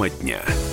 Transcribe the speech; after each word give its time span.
Тема 0.00 0.08
дня. 0.08 0.69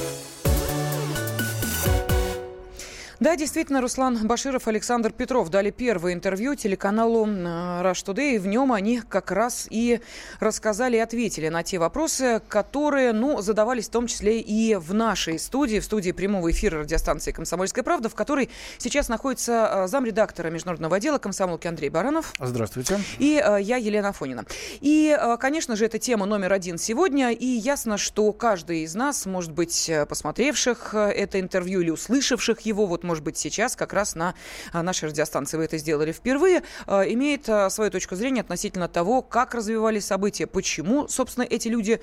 Да, 3.28 3.36
действительно, 3.36 3.82
Руслан 3.82 4.26
Баширов, 4.26 4.70
Александр 4.70 5.12
Петров 5.12 5.50
дали 5.50 5.70
первое 5.70 6.14
интервью 6.14 6.56
телеканалу 6.56 7.26
Rush 7.26 8.06
Today, 8.06 8.36
и 8.36 8.38
в 8.38 8.48
нем 8.48 8.72
они 8.72 9.02
как 9.02 9.32
раз 9.32 9.68
и 9.70 10.00
рассказали 10.40 10.96
и 10.96 11.00
ответили 11.02 11.50
на 11.50 11.62
те 11.62 11.78
вопросы, 11.78 12.42
которые, 12.48 13.12
ну, 13.12 13.42
задавались 13.42 13.90
в 13.90 13.92
том 13.92 14.08
числе 14.08 14.40
и 14.40 14.76
в 14.76 14.94
нашей 14.94 15.40
студии, 15.40 15.80
в 15.82 15.84
студии 15.84 16.12
прямого 16.14 16.50
эфира 16.52 16.80
радиостанции 16.80 17.34
«Комсомольская 17.34 17.84
правда», 17.84 18.08
в 18.08 18.16
которой 18.16 18.50
сейчас 18.78 19.10
находится 19.10 19.84
а, 19.84 19.88
замредактора 19.88 20.48
международного 20.48 20.96
отдела 20.96 21.18
комсомолки 21.18 21.68
Андрей 21.68 21.90
Баранов. 21.90 22.34
Здравствуйте. 22.40 22.98
И 23.20 23.44
а, 23.44 23.58
я, 23.58 23.76
Елена 23.76 24.08
Афонина. 24.08 24.46
И, 24.80 25.20
конечно 25.42 25.76
же, 25.76 25.86
это 25.86 26.00
тема 26.00 26.26
номер 26.26 26.54
один 26.54 26.78
сегодня, 26.78 27.34
и 27.34 27.46
ясно, 27.46 27.98
что 27.98 28.32
каждый 28.32 28.84
из 28.84 28.96
нас, 28.96 29.26
может 29.26 29.52
быть, 29.52 29.92
посмотревших 30.08 30.94
это 30.94 31.42
интервью 31.42 31.82
или 31.82 31.90
услышавших 31.90 32.62
его, 32.62 32.86
вот 32.86 33.04
может 33.04 33.17
быть, 33.24 33.38
сейчас 33.38 33.76
как 33.76 33.94
раз 33.94 34.16
на 34.16 34.36
а, 34.74 34.84
нашей 34.84 35.10
радиостанции 35.10 35.58
вы 35.58 35.66
это 35.66 35.78
сделали 35.78 36.12
впервые, 36.12 36.64
а, 36.86 37.04
имеет 37.04 37.48
а, 37.50 37.70
свою 37.70 37.92
точку 37.92 38.16
зрения 38.16 38.42
относительно 38.42 38.88
того, 38.88 39.22
как 39.22 39.54
развивались 39.54 40.06
события, 40.06 40.48
почему, 40.48 41.08
собственно, 41.08 41.44
эти 41.44 41.68
люди 41.68 42.02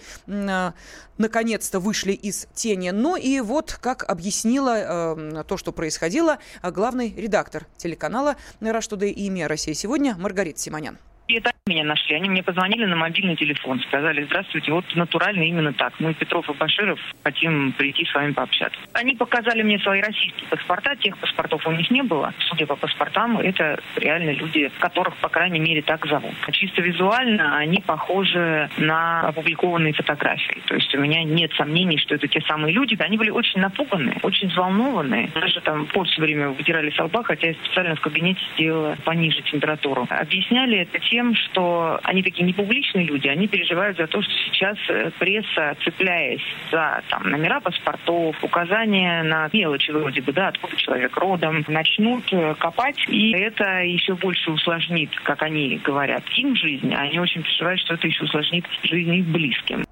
наконец-то 1.19 1.80
вышли 1.80 2.12
из 2.12 2.46
тени. 2.55 2.91
Ну 2.91 3.16
и 3.16 3.41
вот 3.41 3.78
как 3.80 4.05
объяснила 4.08 5.45
то, 5.46 5.56
что 5.56 5.72
происходило, 5.72 6.38
главный 6.62 7.14
редактор 7.14 7.66
телеканала 7.77 8.36
«Раш 8.60 8.88
Today» 8.88 9.10
и 9.10 9.27
«Имя 9.27 9.48
Россия 9.48 9.74
сегодня» 9.74 10.16
Маргарита 10.16 10.60
Симонян. 10.60 10.98
И 11.27 11.34
это 11.34 11.55
меня 11.66 11.84
нашли. 11.84 12.16
Они 12.16 12.28
мне 12.28 12.42
позвонили 12.42 12.84
на 12.84 12.96
мобильный 12.96 13.36
телефон, 13.36 13.80
сказали, 13.89 14.25
здравствуйте, 14.25 14.70
вот 14.70 14.84
натурально 14.94 15.44
именно 15.44 15.72
так. 15.72 15.94
Мы, 15.98 16.12
Петров 16.12 16.50
и 16.50 16.53
Баширов, 16.53 17.00
хотим 17.22 17.72
прийти 17.72 18.05
с 18.05 18.14
вами 18.14 18.33
пообщаться. 18.33 18.78
Они 18.92 19.14
показали 19.14 19.62
мне 19.62 19.78
свои 19.78 20.02
российские 20.02 20.47
паспорта, 20.50 20.95
тех 20.97 21.17
паспортов 21.17 21.67
у 21.67 21.72
них 21.72 21.91
не 21.91 22.02
было. 22.02 22.34
Судя 22.50 22.67
по 22.67 22.77
паспортам, 22.77 23.39
это 23.39 23.80
реально 23.97 24.33
люди, 24.33 24.70
которых, 24.78 25.17
по 25.17 25.30
крайней 25.30 25.58
мере, 25.58 25.80
так 25.80 26.05
зовут. 26.05 26.34
Чисто 26.52 26.83
визуально 26.83 27.56
они 27.56 27.80
похожи 27.80 28.69
на 28.77 29.22
опубликованные 29.28 29.95
фотографии. 29.95 30.61
То 30.67 30.75
есть 30.75 30.95
у 30.95 31.00
меня 31.00 31.25
нет 31.25 31.50
сомнений, 31.55 31.97
что 31.97 32.14
это 32.14 32.28
те 32.28 32.42
самые 32.42 32.75
люди. 32.75 32.95
Они 32.98 33.17
были 33.17 33.30
очень 33.30 33.61
напуганы, 33.61 34.19
очень 34.22 34.48
взволнованы. 34.48 35.30
Даже 35.34 35.62
там 35.62 35.86
пот 35.86 36.08
все 36.08 36.20
время 36.20 36.50
вытирали 36.50 36.91
с 36.91 36.98
лба, 36.98 37.22
хотя 37.22 37.48
я 37.48 37.55
специально 37.55 37.97
в 37.97 38.00
кабинете 38.00 38.41
сделала 38.52 38.98
пониже 39.02 39.41
температуру. 39.41 40.06
Объясняли 40.11 40.80
это 40.80 41.00
что 41.34 42.01
они 42.03 42.23
такие 42.23 42.45
непубличные 42.45 43.05
люди, 43.07 43.29
они 43.29 43.47
переживают 43.47 43.97
за 43.97 44.07
то, 44.07 44.20
что 44.23 44.33
сейчас 44.33 44.77
э, 44.89 45.11
пресса, 45.19 45.77
цепляясь 45.84 46.43
за 46.70 47.03
там, 47.09 47.31
номера 47.31 47.61
паспортов, 47.61 48.37
указания 48.43 49.23
на 49.23 49.48
мелочи 49.53 49.91
вроде 49.91 50.23
бы, 50.23 50.33
да, 50.33 50.48
откуда 50.48 50.77
человек 50.77 51.17
родом, 51.17 51.65
начнут 51.69 52.25
э, 52.33 52.55
копать, 52.59 53.05
и 53.09 53.33
это 53.33 53.83
еще 53.83 54.15
больше 54.15 54.51
усложнит, 54.51 55.11
как 55.23 55.42
они 55.42 55.81
говорят, 55.85 56.25
им 56.37 56.57
жизнь, 56.57 56.92
а 56.95 57.03
они 57.03 57.19
очень 57.20 57.42
переживают, 57.42 57.81
что 57.81 57.95
это 57.95 58.07
еще 58.07 58.25
усложнит 58.25 58.65
жизнь 58.83 59.15
их 59.15 59.27
близким. 59.27 59.85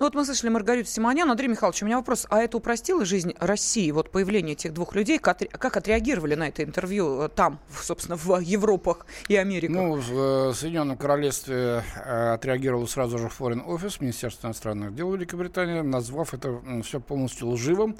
Ну 0.00 0.06
вот 0.06 0.14
мы 0.14 0.24
слышали 0.24 0.48
Маргариту 0.48 0.88
Симонян. 0.88 1.30
Андрей 1.30 1.48
Михайлович, 1.48 1.82
у 1.82 1.86
меня 1.86 1.98
вопрос. 1.98 2.26
А 2.30 2.40
это 2.40 2.56
упростило 2.56 3.04
жизнь 3.04 3.34
России? 3.38 3.90
Вот 3.90 4.10
появление 4.10 4.54
этих 4.54 4.72
двух 4.72 4.94
людей, 4.94 5.18
как, 5.18 5.42
отреагировали 5.76 6.34
на 6.36 6.48
это 6.48 6.64
интервью 6.64 7.20
э, 7.20 7.28
там, 7.28 7.58
собственно, 7.82 8.16
в 8.16 8.40
Европах 8.40 9.04
и 9.28 9.36
Америках? 9.36 9.76
Ну, 9.76 9.96
в 9.96 10.50
э, 10.50 10.54
Соединенном 10.54 10.96
Королевстве 10.96 11.84
э, 11.96 12.32
отреагировал 12.32 12.88
сразу 12.88 13.18
же 13.18 13.26
Foreign 13.26 13.62
Office, 13.66 13.98
Министерство 14.00 14.46
иностранных 14.46 14.94
дел 14.94 15.12
Великобритании, 15.12 15.82
назвав 15.82 16.32
это 16.32 16.62
все 16.82 16.98
полностью 16.98 17.48
лживым. 17.48 17.94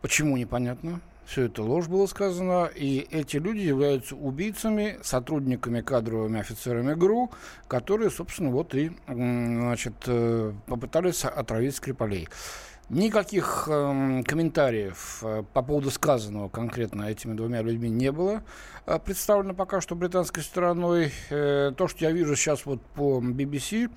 Почему, 0.00 0.38
непонятно. 0.38 1.02
Все 1.26 1.46
это 1.46 1.64
ложь 1.64 1.88
было 1.88 2.06
сказано, 2.06 2.70
и 2.72 3.06
эти 3.10 3.38
люди 3.38 3.58
являются 3.58 4.14
убийцами, 4.14 4.98
сотрудниками, 5.02 5.80
кадровыми 5.80 6.38
офицерами 6.38 6.94
ГРУ, 6.94 7.32
которые, 7.66 8.10
собственно, 8.10 8.50
вот 8.50 8.76
и 8.76 8.92
значит, 9.08 9.94
э, 10.06 10.52
попытались 10.66 11.24
отравить 11.24 11.74
Скрипалей. 11.74 12.28
Никаких 12.88 13.66
э, 13.66 14.22
комментариев 14.24 15.18
э, 15.22 15.42
по 15.52 15.62
поводу 15.62 15.90
сказанного 15.90 16.48
конкретно 16.48 17.10
этими 17.10 17.34
двумя 17.34 17.60
людьми 17.60 17.90
не 17.90 18.12
было 18.12 18.44
э, 18.86 19.00
представлено 19.04 19.54
пока 19.54 19.80
что 19.80 19.96
британской 19.96 20.44
стороной. 20.44 21.10
Э, 21.30 21.72
то, 21.76 21.88
что 21.88 22.04
я 22.04 22.12
вижу 22.12 22.36
сейчас 22.36 22.64
вот 22.64 22.80
по 22.94 23.18
BBC, 23.20 23.90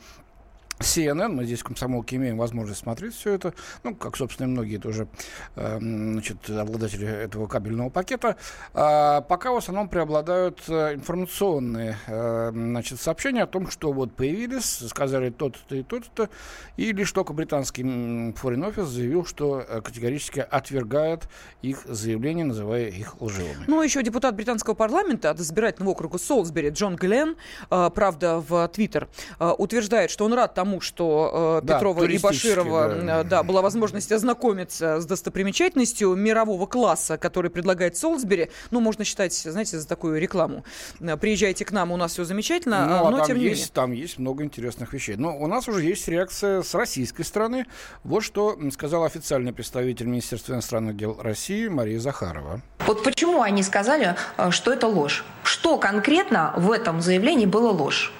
CNN, 0.79 1.29
мы 1.29 1.45
здесь 1.45 1.59
в 1.59 1.63
Комсомолке 1.63 2.15
имеем 2.15 2.37
возможность 2.37 2.81
смотреть 2.81 3.15
все 3.15 3.33
это, 3.33 3.53
ну, 3.83 3.95
как, 3.95 4.15
собственно, 4.17 4.47
и 4.47 4.49
многие 4.49 4.77
тоже, 4.77 5.07
э, 5.55 5.77
значит, 5.79 6.49
обладатели 6.49 7.07
этого 7.07 7.47
кабельного 7.47 7.89
пакета. 7.89 8.37
А 8.73 9.21
пока 9.21 9.51
в 9.51 9.57
основном 9.57 9.89
преобладают 9.89 10.61
э, 10.67 10.95
информационные, 10.95 11.97
э, 12.07 12.51
значит, 12.53 13.01
сообщения 13.01 13.43
о 13.43 13.47
том, 13.47 13.69
что 13.69 13.91
вот 13.91 14.13
появились, 14.13 14.83
сказали 14.87 15.29
тот-то 15.29 15.75
и 15.75 15.83
тот-то, 15.83 16.29
и 16.77 16.93
лишь 16.93 17.11
только 17.11 17.33
британский 17.33 17.83
Foreign 17.83 18.73
Office 18.73 18.85
заявил, 18.85 19.25
что 19.25 19.63
э, 19.67 19.81
категорически 19.81 20.39
отвергает 20.39 21.27
их 21.61 21.83
заявления, 21.85 22.45
называя 22.45 22.87
их 22.87 23.21
лживыми. 23.21 23.65
Ну, 23.67 23.81
еще 23.81 24.03
депутат 24.03 24.35
британского 24.35 24.75
парламента 24.75 25.29
от 25.29 25.39
избирательного 25.39 25.91
округа 25.91 26.17
Солсбери 26.17 26.69
Джон 26.69 26.95
Гленн, 26.95 27.35
э, 27.69 27.89
правда, 27.93 28.39
в 28.39 28.67
Твиттер, 28.69 29.09
э, 29.39 29.49
утверждает, 29.57 30.11
что 30.11 30.25
он 30.25 30.33
рад 30.33 30.53
тому, 30.53 30.68
тому, 30.69 30.81
что 30.81 31.59
э, 31.63 31.65
да, 31.65 31.75
Петрова 31.75 32.03
и 32.05 32.17
Баширова 32.17 32.89
да. 32.89 33.21
Э, 33.21 33.23
да, 33.23 33.43
была 33.43 33.61
возможность 33.61 34.11
ознакомиться 34.11 35.01
с 35.01 35.05
достопримечательностью 35.05 36.13
мирового 36.15 36.67
класса, 36.67 37.17
который 37.17 37.49
предлагает 37.49 37.97
Солсбери. 37.97 38.51
Ну, 38.69 38.79
можно 38.79 39.03
считать, 39.03 39.33
знаете, 39.33 39.79
за 39.79 39.87
такую 39.87 40.19
рекламу. 40.19 40.63
Э, 40.99 41.17
приезжайте 41.17 41.65
к 41.65 41.71
нам, 41.71 41.91
у 41.91 41.97
нас 41.97 42.13
все 42.13 42.23
замечательно, 42.23 42.85
ну, 42.85 43.07
а 43.07 43.11
но 43.11 43.17
там 43.17 43.27
тем 43.27 43.37
не 43.37 43.45
есть, 43.45 43.55
менее. 43.55 43.71
Там 43.73 43.91
есть 43.91 44.19
много 44.19 44.43
интересных 44.43 44.93
вещей. 44.93 45.15
Но 45.15 45.35
у 45.37 45.47
нас 45.47 45.67
уже 45.67 45.83
есть 45.83 46.07
реакция 46.07 46.61
с 46.61 46.73
российской 46.75 47.23
стороны. 47.23 47.65
Вот 48.03 48.23
что 48.23 48.57
сказал 48.71 49.03
официальный 49.03 49.53
представитель 49.53 50.05
Министерства 50.05 50.53
иностранных 50.53 50.95
дел 50.95 51.17
России 51.19 51.67
Мария 51.67 51.99
Захарова. 51.99 52.61
Вот 52.85 53.03
почему 53.03 53.41
они 53.41 53.63
сказали, 53.63 54.15
что 54.51 54.71
это 54.71 54.87
ложь? 54.87 55.23
Что 55.43 55.77
конкретно 55.77 56.53
в 56.57 56.71
этом 56.71 57.01
заявлении 57.01 57.45
было 57.45 57.71
ложь? 57.71 58.13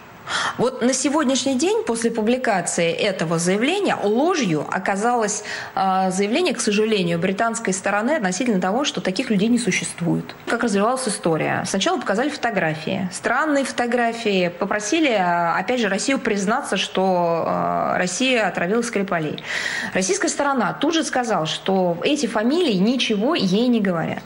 Вот 0.57 0.81
на 0.81 0.93
сегодняшний 0.93 1.55
день, 1.55 1.83
после 1.83 2.11
публикации 2.11 2.91
этого 2.91 3.39
заявления, 3.39 3.95
ложью 4.01 4.65
оказалось 4.69 5.43
э, 5.75 6.11
заявление, 6.11 6.53
к 6.53 6.61
сожалению, 6.61 7.19
британской 7.19 7.73
стороны 7.73 8.11
относительно 8.11 8.61
того, 8.61 8.83
что 8.83 9.01
таких 9.01 9.29
людей 9.29 9.47
не 9.47 9.59
существует. 9.59 10.25
Как 10.47 10.63
развивалась 10.63 11.07
история? 11.07 11.63
Сначала 11.65 11.99
показали 11.99 12.29
фотографии, 12.29 13.09
странные 13.11 13.65
фотографии, 13.65 14.49
попросили, 14.49 15.09
опять 15.09 15.79
же, 15.79 15.89
Россию 15.89 16.19
признаться, 16.19 16.77
что 16.77 17.45
э, 17.47 17.97
Россия 17.97 18.47
отравила 18.47 18.81
Скрипалей. 18.81 19.43
Российская 19.93 20.29
сторона 20.29 20.73
тут 20.73 20.93
же 20.93 21.03
сказала, 21.03 21.45
что 21.45 21.97
эти 22.03 22.25
фамилии 22.25 22.73
ничего 22.73 23.35
ей 23.35 23.67
не 23.67 23.81
говорят. 23.81 24.23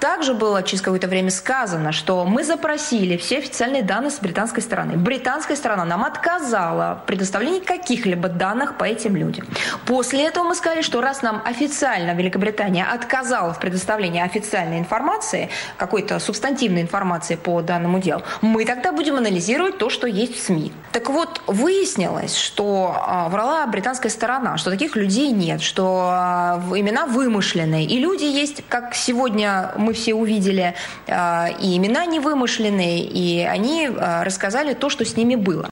Также 0.00 0.34
было 0.34 0.62
через 0.62 0.82
какое-то 0.82 1.08
время 1.08 1.30
сказано, 1.30 1.92
что 1.92 2.24
мы 2.24 2.44
запросили 2.44 3.16
все 3.16 3.38
официальные 3.38 3.82
данные 3.82 4.10
с 4.10 4.18
британской 4.18 4.62
стороны. 4.62 4.96
Британская 4.96 5.45
американская 5.46 5.56
сторона 5.56 5.84
нам 5.84 6.04
отказала 6.04 7.00
в 7.02 7.06
предоставлении 7.06 7.60
каких-либо 7.60 8.28
данных 8.28 8.76
по 8.76 8.84
этим 8.84 9.16
людям. 9.16 9.46
После 9.86 10.26
этого 10.26 10.44
мы 10.44 10.54
сказали, 10.54 10.82
что 10.82 11.00
раз 11.00 11.22
нам 11.22 11.40
официально 11.44 12.14
Великобритания 12.14 12.84
отказала 12.84 13.52
в 13.52 13.60
предоставлении 13.60 14.20
официальной 14.20 14.78
информации, 14.78 15.48
какой-то 15.76 16.18
субстантивной 16.18 16.82
информации 16.82 17.36
по 17.36 17.62
данному 17.62 18.00
делу, 18.00 18.22
мы 18.42 18.64
тогда 18.64 18.92
будем 18.92 19.16
анализировать 19.16 19.78
то, 19.78 19.88
что 19.90 20.06
есть 20.06 20.36
в 20.36 20.42
СМИ. 20.42 20.72
Так 20.92 21.10
вот, 21.10 21.40
выяснилось, 21.46 22.36
что 22.36 22.96
а, 22.96 23.28
врала 23.28 23.66
британская 23.66 24.10
сторона, 24.10 24.56
что 24.56 24.70
таких 24.70 24.96
людей 24.96 25.30
нет, 25.30 25.60
что 25.60 26.08
а, 26.10 26.62
имена 26.74 27.06
вымышленные. 27.06 27.84
И 27.84 27.98
люди 27.98 28.24
есть, 28.24 28.64
как 28.68 28.94
сегодня 28.94 29.72
мы 29.76 29.92
все 29.92 30.14
увидели, 30.14 30.74
а, 31.06 31.48
и 31.60 31.76
имена 31.76 32.06
не 32.06 32.18
вымышленные, 32.18 33.04
и 33.04 33.42
они 33.42 33.88
рассказали 33.88 34.74
то, 34.74 34.88
что 34.90 35.04
с 35.04 35.16
ними 35.16 35.25
было. 35.34 35.68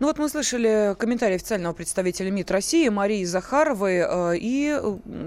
Ну 0.00 0.06
вот 0.06 0.16
мы 0.18 0.28
слышали 0.28 0.94
комментарий 0.96 1.34
официального 1.34 1.72
представителя 1.72 2.30
МИД 2.30 2.52
России 2.52 2.88
Марии 2.88 3.24
Захаровой. 3.24 3.96
Э, 3.96 4.36
и, 4.36 4.80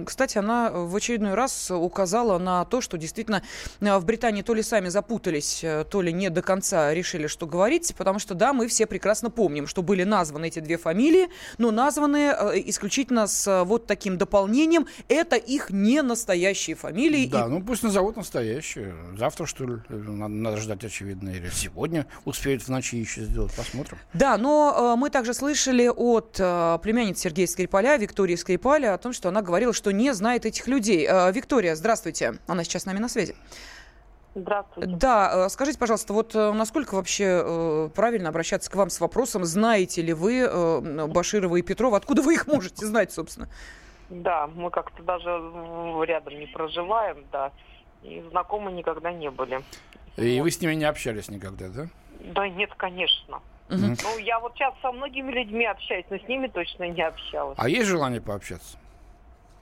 кстати, 0.05 0.37
она 0.37 0.71
в 0.71 0.95
очередной 0.95 1.33
раз 1.33 1.69
указала 1.71 2.37
на 2.37 2.63
то, 2.63 2.79
что 2.79 2.97
действительно 2.97 3.43
э, 3.81 3.97
в 3.97 4.05
Британии 4.05 4.43
то 4.43 4.53
ли 4.53 4.63
сами 4.63 4.87
запутались, 4.87 5.61
э, 5.61 5.83
то 5.83 6.01
ли 6.01 6.13
не 6.13 6.29
до 6.29 6.41
конца 6.41 6.93
решили, 6.93 7.27
что 7.27 7.47
говорить. 7.47 7.93
Потому 7.97 8.17
что, 8.19 8.33
да, 8.33 8.53
мы 8.53 8.69
все 8.69 8.85
прекрасно 8.85 9.29
помним, 9.29 9.67
что 9.67 9.81
были 9.81 10.05
названы 10.05 10.47
эти 10.47 10.59
две 10.59 10.77
фамилии, 10.77 11.27
но 11.57 11.71
названы 11.71 12.33
исключительно 12.67 13.27
с 13.27 13.65
вот 13.65 13.87
таким 13.87 14.17
дополнением. 14.17 14.87
Это 15.09 15.35
их 15.35 15.69
не 15.69 16.01
настоящие 16.01 16.77
фамилии. 16.77 17.27
Да, 17.27 17.47
и... 17.47 17.49
ну 17.49 17.61
пусть 17.61 17.83
назовут 17.83 18.15
настоящие. 18.15 18.95
Завтра, 19.17 19.45
что 19.45 19.65
ли, 19.65 19.79
надо, 19.89 20.33
надо 20.33 20.57
ждать, 20.57 20.85
очевидно, 20.85 21.31
или 21.31 21.49
сегодня 21.49 22.07
успеют 22.23 22.63
в 22.63 22.69
ночи 22.69 22.95
еще 22.95 23.25
сделать. 23.25 23.53
Посмотрим. 23.53 23.97
Да, 24.13 24.37
но 24.37 24.60
Но 24.61 24.95
мы 24.95 25.09
также 25.09 25.33
слышали 25.33 25.87
от 25.87 26.33
племянницы 26.33 27.23
Сергея 27.23 27.47
Скрипаля, 27.47 27.97
Виктории 27.97 28.35
Скрипаля, 28.35 28.93
о 28.93 28.97
том, 28.99 29.11
что 29.11 29.29
она 29.29 29.41
говорила, 29.41 29.73
что 29.73 29.91
не 29.91 30.13
знает 30.13 30.45
этих 30.45 30.67
людей. 30.67 31.07
Виктория, 31.07 31.73
здравствуйте. 31.73 32.35
Она 32.45 32.63
сейчас 32.63 32.83
с 32.83 32.85
нами 32.85 32.99
на 32.99 33.09
связи. 33.09 33.35
Здравствуйте. 34.35 34.95
Да, 34.97 35.49
скажите, 35.49 35.79
пожалуйста, 35.79 36.13
вот 36.13 36.35
насколько 36.35 36.93
вообще 36.93 37.89
правильно 37.95 38.29
обращаться 38.29 38.69
к 38.69 38.75
вам 38.75 38.91
с 38.91 38.99
вопросом, 38.99 39.45
знаете 39.45 40.03
ли 40.03 40.13
вы 40.13 40.47
Баширова 41.07 41.55
и 41.55 41.63
Петрова, 41.63 41.97
откуда 41.97 42.21
вы 42.21 42.35
их 42.35 42.45
можете 42.45 42.85
знать, 42.85 43.11
собственно? 43.11 43.49
Да, 44.09 44.45
мы 44.45 44.69
как-то 44.69 45.01
даже 45.01 45.29
рядом 46.05 46.37
не 46.37 46.45
проживаем, 46.45 47.25
да, 47.31 47.51
и 48.03 48.23
знакомы 48.29 48.71
никогда 48.71 49.11
не 49.11 49.31
были. 49.31 49.63
И 50.17 50.37
вот. 50.37 50.43
вы 50.43 50.51
с 50.51 50.61
ними 50.61 50.75
не 50.75 50.85
общались 50.85 51.29
никогда, 51.29 51.67
да? 51.69 51.87
Да 52.19 52.47
нет, 52.47 52.69
конечно. 52.77 53.41
Угу. 53.71 53.95
Ну, 54.03 54.17
я 54.19 54.39
вот 54.39 54.53
сейчас 54.55 54.73
со 54.81 54.91
многими 54.91 55.31
людьми 55.31 55.65
общаюсь, 55.65 56.05
но 56.09 56.17
с 56.17 56.27
ними 56.27 56.47
точно 56.47 56.89
не 56.89 57.01
общалась. 57.01 57.55
А 57.57 57.69
есть 57.69 57.87
желание 57.87 58.19
пообщаться? 58.19 58.77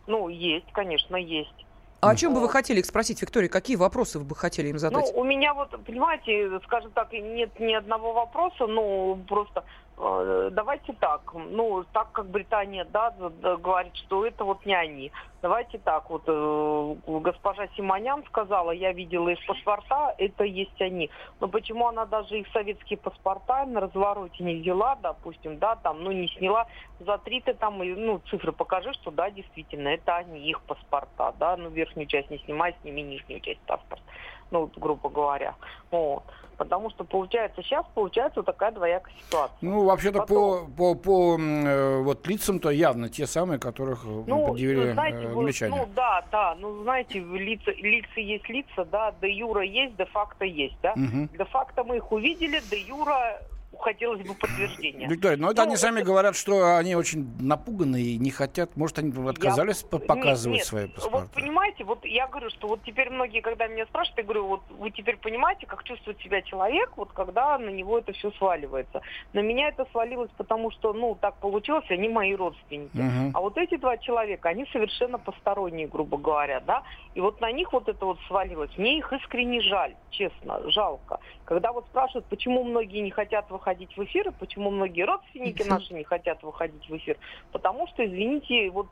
Ну, 0.07 0.29
есть, 0.29 0.65
конечно, 0.73 1.15
есть. 1.15 1.53
А 2.01 2.11
о 2.11 2.15
чем 2.15 2.33
бы 2.33 2.39
вы 2.39 2.49
хотели 2.49 2.79
их 2.79 2.85
спросить, 2.85 3.21
Виктория? 3.21 3.49
Какие 3.49 3.75
вопросы 3.75 4.19
вы 4.19 4.25
бы 4.25 4.35
хотели 4.35 4.69
им 4.69 4.79
задать? 4.79 5.11
Ну, 5.13 5.19
у 5.19 5.23
меня 5.23 5.53
вот, 5.53 5.69
понимаете, 5.83 6.59
скажем 6.65 6.91
так, 6.91 7.11
нет 7.11 7.59
ни 7.59 7.73
одного 7.73 8.13
вопроса, 8.13 8.67
но 8.67 9.15
просто 9.27 9.63
давайте 9.99 10.93
так, 10.93 11.33
ну, 11.33 11.83
так 11.91 12.11
как 12.13 12.27
Британия, 12.27 12.85
да, 12.85 13.13
говорит, 13.57 13.95
что 13.97 14.25
это 14.25 14.45
вот 14.45 14.65
не 14.65 14.73
они. 14.73 15.11
Давайте 15.41 15.77
так, 15.77 16.09
вот 16.09 16.23
э, 16.27 16.95
госпожа 17.07 17.67
Симонян 17.75 18.23
сказала, 18.25 18.71
я 18.71 18.91
видела 18.91 19.29
их 19.29 19.39
паспорта, 19.45 20.13
это 20.17 20.43
есть 20.43 20.81
они. 20.81 21.09
Но 21.39 21.47
почему 21.47 21.87
она 21.87 22.05
даже 22.05 22.39
их 22.39 22.47
советские 22.51 22.97
паспорта 22.97 23.65
на 23.65 23.79
развороте 23.79 24.43
не 24.43 24.55
взяла, 24.55 24.95
допустим, 24.95 25.57
да, 25.57 25.75
там, 25.77 26.03
ну, 26.03 26.11
не 26.11 26.27
сняла, 26.27 26.67
за 26.99 27.17
три 27.19 27.39
ты 27.39 27.53
там, 27.53 27.77
ну, 27.77 28.19
цифры 28.29 28.51
покажи, 28.51 28.91
что 28.93 29.11
да, 29.11 29.31
действительно, 29.31 29.89
это 29.89 30.17
они, 30.17 30.49
их 30.49 30.61
паспорта, 30.61 31.33
да, 31.39 31.55
ну, 31.55 31.69
верхнюю 31.69 32.07
часть 32.07 32.29
не 32.29 32.39
снимай, 32.39 32.75
сними 32.81 33.01
нижнюю 33.01 33.39
часть 33.39 33.61
паспорта, 33.61 34.03
ну, 34.51 34.69
грубо 34.75 35.09
говоря. 35.09 35.55
Вот. 35.91 36.23
Потому 36.57 36.89
что 36.89 37.05
получается 37.05 37.63
сейчас 37.63 37.85
получается 37.95 38.41
вот 38.41 38.45
такая 38.45 38.71
двоякая 38.71 39.13
ситуация. 39.25 39.57
Ну, 39.61 39.85
вообще-то 39.85 40.19
Потом... 40.19 40.73
по, 40.73 40.93
по, 40.93 40.95
по 40.95 41.39
э, 41.39 42.01
вот 42.01 42.27
лицам-то 42.27 42.69
явно 42.69 43.07
те 43.07 43.25
самые, 43.27 43.59
которых 43.59 44.03
э, 44.03 44.23
ну, 44.27 44.51
предъявили 44.51 44.91
знаете, 44.91 45.19
э. 45.19 45.69
Ну 45.69 45.87
да, 45.95 46.21
да. 46.29 46.55
Ну, 46.59 46.83
знаете, 46.83 47.19
лица, 47.19 47.71
лица 47.71 48.19
есть 48.19 48.49
лица, 48.49 48.83
да, 48.91 49.13
де 49.21 49.31
юра 49.31 49.63
есть, 49.63 49.95
де 49.95 50.05
факто 50.05 50.43
есть, 50.43 50.75
да. 50.83 50.91
Угу. 50.91 51.29
Де 51.37 51.45
факто 51.45 51.85
мы 51.85 51.95
их 51.95 52.11
увидели, 52.11 52.59
де 52.69 52.81
юра 52.81 53.41
хотелось 53.81 54.21
бы 54.21 54.33
подтверждения. 54.33 55.07
Виктория, 55.07 55.37
но 55.37 55.51
это 55.51 55.63
ну, 55.63 55.69
они 55.69 55.77
сами 55.77 55.97
это... 55.97 56.05
говорят, 56.05 56.35
что 56.35 56.77
они 56.77 56.95
очень 56.95 57.27
напуганы 57.39 58.01
и 58.01 58.17
не 58.17 58.31
хотят. 58.31 58.75
Может, 58.75 58.99
они 58.99 59.11
отказались 59.27 59.81
я... 59.81 59.99
показывать 59.99 60.45
нет, 60.45 60.53
нет. 60.55 60.65
свои 60.65 60.87
паспорта? 60.87 61.17
Вот 61.17 61.31
понимаете, 61.31 61.83
вот 61.83 62.05
я 62.05 62.27
говорю, 62.27 62.49
что 62.49 62.67
вот 62.67 62.81
теперь 62.83 63.09
многие, 63.09 63.41
когда 63.41 63.67
меня 63.67 63.85
спрашивают, 63.85 64.17
я 64.17 64.23
говорю, 64.23 64.47
вот 64.47 64.61
вы 64.69 64.91
теперь 64.91 65.17
понимаете, 65.17 65.65
как 65.65 65.83
чувствует 65.83 66.19
себя 66.21 66.41
человек, 66.41 66.91
вот 66.95 67.11
когда 67.13 67.57
на 67.57 67.69
него 67.69 67.99
это 67.99 68.13
все 68.13 68.31
сваливается. 68.31 69.01
На 69.33 69.39
меня 69.39 69.69
это 69.69 69.87
свалилось, 69.91 70.31
потому 70.37 70.71
что, 70.71 70.93
ну, 70.93 71.17
так 71.19 71.35
получилось, 71.35 71.85
они 71.89 72.09
мои 72.09 72.35
родственники. 72.35 72.97
Угу. 72.97 73.31
А 73.33 73.41
вот 73.41 73.57
эти 73.57 73.77
два 73.77 73.97
человека, 73.97 74.49
они 74.49 74.65
совершенно 74.71 75.17
посторонние, 75.17 75.87
грубо 75.87 76.17
говоря, 76.17 76.59
да, 76.59 76.83
и 77.15 77.21
вот 77.21 77.41
на 77.41 77.51
них 77.51 77.71
вот 77.73 77.87
это 77.87 78.05
вот 78.05 78.19
свалилось. 78.27 78.71
Мне 78.77 78.97
их 78.99 79.11
искренне 79.13 79.61
жаль, 79.61 79.95
честно, 80.09 80.61
жалко. 80.69 81.19
Когда 81.45 81.71
вот 81.71 81.85
спрашивают, 81.85 82.25
почему 82.25 82.63
многие 82.63 82.99
не 82.99 83.11
хотят 83.11 83.49
выходить 83.49 83.68
в 83.95 84.03
эфир, 84.03 84.29
и 84.29 84.31
почему 84.31 84.71
многие 84.71 85.03
родственники 85.03 85.63
наши 85.63 85.93
не 85.93 86.03
хотят 86.03 86.41
выходить 86.43 86.87
в 86.87 86.97
эфир, 86.97 87.17
потому 87.51 87.87
что, 87.87 88.05
извините, 88.05 88.69
вот 88.69 88.87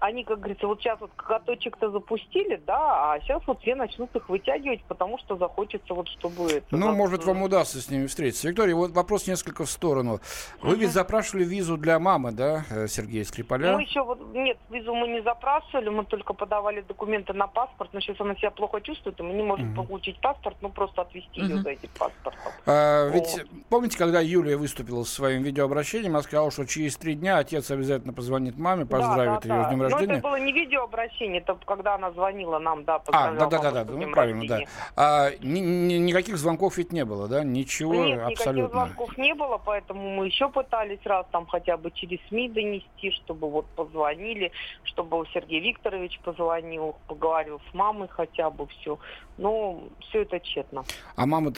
они, 0.00 0.24
как 0.24 0.38
говорится, 0.38 0.66
вот 0.66 0.80
сейчас 0.80 1.00
вот 1.00 1.10
каточек-то 1.16 1.90
запустили, 1.90 2.60
да, 2.66 3.12
а 3.12 3.20
сейчас 3.20 3.42
вот 3.46 3.60
все 3.60 3.74
начнут 3.74 4.14
их 4.14 4.28
вытягивать, 4.28 4.82
потому 4.84 5.18
что 5.18 5.36
захочется 5.36 5.94
вот, 5.94 6.08
чтобы... 6.08 6.50
Это, 6.50 6.76
ну, 6.76 6.92
может, 6.92 7.24
вам 7.24 7.42
удастся 7.42 7.80
с 7.80 7.90
ними 7.90 8.06
встретиться. 8.06 8.48
Виктория, 8.48 8.74
вот 8.74 8.92
вопрос 8.92 9.26
несколько 9.26 9.64
в 9.64 9.70
сторону. 9.70 10.20
Вы 10.62 10.76
ведь 10.76 10.92
запрашивали 10.92 11.44
визу 11.44 11.76
для 11.76 11.98
мамы, 11.98 12.32
да, 12.32 12.64
э, 12.70 12.86
Сергея 12.88 13.24
Скрипаля? 13.24 13.74
Мы 13.74 13.82
еще 13.82 14.02
вот, 14.02 14.20
нет, 14.34 14.58
визу 14.70 14.94
мы 14.94 15.08
не 15.08 15.22
запрашивали, 15.22 15.88
мы 15.88 16.04
только 16.04 16.32
подавали 16.32 16.80
документы 16.80 17.32
на 17.32 17.46
паспорт, 17.46 17.90
но 17.92 18.00
сейчас 18.00 18.20
она 18.20 18.34
себя 18.36 18.50
плохо 18.50 18.80
чувствует, 18.80 19.18
и 19.20 19.22
мы 19.22 19.34
не 19.34 19.42
можем 19.42 19.72
угу. 19.72 19.84
получить 19.84 20.20
паспорт, 20.20 20.56
ну, 20.60 20.70
просто 20.70 21.02
отвезти 21.02 21.40
угу. 21.40 21.48
ее 21.48 21.62
за 21.62 21.70
этим 21.70 21.90
паспортом. 21.98 22.32
А, 22.66 23.08
ведь 23.10 23.44
помните, 23.68 23.98
когда 23.98 24.20
Юлия 24.20 24.56
выступила 24.56 25.04
с 25.04 25.12
своим 25.12 25.42
видеообращением, 25.42 26.12
она 26.12 26.22
сказала, 26.22 26.50
что 26.50 26.64
через 26.64 26.96
три 26.96 27.14
дня 27.14 27.38
отец 27.38 27.70
обязательно 27.70 28.12
позвонит 28.12 28.56
маме, 28.56 28.86
поздравит 28.86 29.42
да, 29.42 29.48
да, 29.48 29.54
ее 29.56 29.57
с 29.64 29.68
днем 29.68 29.82
рождения. 29.82 30.06
Но 30.06 30.12
это 30.14 30.22
было 30.22 30.36
не 30.36 30.52
видеообращение, 30.52 31.40
это 31.40 31.58
когда 31.66 31.94
она 31.94 32.10
звонила 32.12 32.58
нам, 32.58 32.84
да, 32.84 33.00
А, 33.12 33.32
да-да-да, 33.32 33.84
ну 33.84 34.10
правильно, 34.10 34.46
да. 34.46 34.60
А, 34.96 35.30
ни, 35.40 35.60
ни, 35.60 35.94
никаких 35.94 36.36
звонков 36.38 36.76
ведь 36.76 36.92
не 36.92 37.04
было, 37.04 37.28
да? 37.28 37.44
Ничего 37.44 37.94
Нет, 37.94 38.20
абсолютно. 38.20 38.62
никаких 38.62 38.70
звонков 38.70 39.18
не 39.18 39.34
было, 39.34 39.58
поэтому 39.58 40.16
мы 40.16 40.26
еще 40.26 40.48
пытались 40.48 41.00
раз 41.04 41.26
там 41.30 41.46
хотя 41.46 41.76
бы 41.76 41.90
через 41.90 42.18
СМИ 42.28 42.48
донести, 42.50 43.10
чтобы 43.12 43.50
вот 43.50 43.66
позвонили, 43.66 44.52
чтобы 44.84 45.24
Сергей 45.32 45.60
Викторович 45.60 46.20
позвонил, 46.20 46.96
поговорил 47.06 47.60
с 47.70 47.74
мамой 47.74 48.08
хотя 48.08 48.50
бы 48.50 48.66
все. 48.68 48.98
Но 49.38 49.84
все 50.00 50.22
это 50.22 50.40
тщетно. 50.40 50.84
А 51.14 51.24
мама 51.24 51.52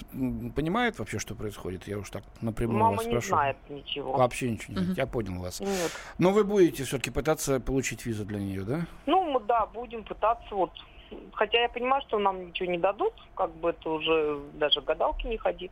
понимает 0.55 0.99
вообще, 0.99 1.19
что 1.19 1.35
происходит? 1.35 1.89
Я 1.89 1.99
уж 1.99 2.11
так 2.11 2.23
напрямую 2.43 2.79
Мама 2.79 2.97
вас 2.97 3.07
спрошу. 3.07 3.35
Мама 3.35 3.47
не 3.47 3.53
знает 3.53 3.87
ничего. 3.87 4.13
Вообще 4.13 4.51
ничего 4.51 4.75
не 4.75 4.81
знает. 4.85 4.99
Я 4.99 5.07
понял 5.07 5.41
вас. 5.41 5.61
Нет. 5.61 5.91
Но 6.19 6.31
вы 6.31 6.45
будете 6.45 6.85
все-таки 6.85 7.11
пытаться 7.11 7.59
получить 7.59 7.90
визу 8.05 8.25
для 8.25 8.39
нее, 8.39 8.63
да? 8.63 8.87
Ну, 9.07 9.25
мы, 9.31 9.41
да, 9.41 9.67
будем 9.67 10.05
пытаться 10.05 10.55
вот 10.55 10.73
Хотя 11.33 11.63
я 11.63 11.69
понимаю, 11.69 12.03
что 12.03 12.19
нам 12.19 12.47
ничего 12.47 12.71
не 12.71 12.79
дадут, 12.79 13.13
как 13.35 13.51
бы 13.57 13.71
это 13.71 13.91
уже 13.91 14.39
даже 14.55 14.81
гадалки 14.81 15.27
не 15.27 15.39
ходи. 15.39 15.71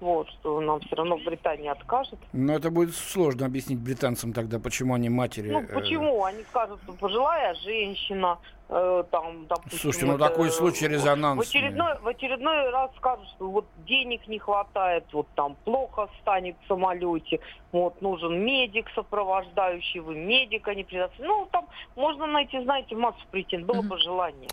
Вот, 0.00 0.28
что 0.30 0.60
нам 0.60 0.80
все 0.80 0.94
равно 0.94 1.18
Британия 1.18 1.72
откажет. 1.72 2.20
Но 2.32 2.54
это 2.54 2.70
будет 2.70 2.94
сложно 2.94 3.46
объяснить 3.46 3.80
британцам 3.80 4.32
тогда, 4.32 4.60
почему 4.60 4.94
они 4.94 5.08
матери. 5.08 5.50
Ну, 5.50 5.66
почему? 5.66 6.24
Они 6.24 6.44
скажут, 6.44 6.78
что 6.84 6.92
пожилая 6.92 7.52
женщина, 7.56 8.38
э, 8.38 8.57
там, 8.68 9.46
допустим... 9.48 9.78
Слушайте, 9.78 10.06
ну 10.06 10.14
это, 10.16 10.28
такой 10.28 10.50
случай 10.50 10.88
резонансный. 10.88 11.44
В 11.44 11.48
очередной, 11.48 11.98
в 12.00 12.06
очередной 12.06 12.70
раз 12.70 12.90
скажут, 12.96 13.26
что 13.30 13.50
вот 13.50 13.66
денег 13.86 14.28
не 14.28 14.38
хватает, 14.38 15.04
вот 15.12 15.26
там 15.34 15.56
плохо 15.64 16.08
станет 16.20 16.54
в 16.64 16.68
самолете, 16.68 17.40
вот 17.72 18.00
нужен 18.02 18.44
медик 18.44 18.86
сопровождающий, 18.94 20.00
вы 20.00 20.14
медика 20.14 20.74
не 20.74 20.84
предоставите. 20.84 21.26
Ну, 21.26 21.48
там 21.50 21.66
можно 21.96 22.26
найти, 22.26 22.62
знаете, 22.62 22.94
массу 22.94 23.20
причин, 23.30 23.64
было 23.64 23.80
бы 23.80 23.98
желание. 23.98 24.48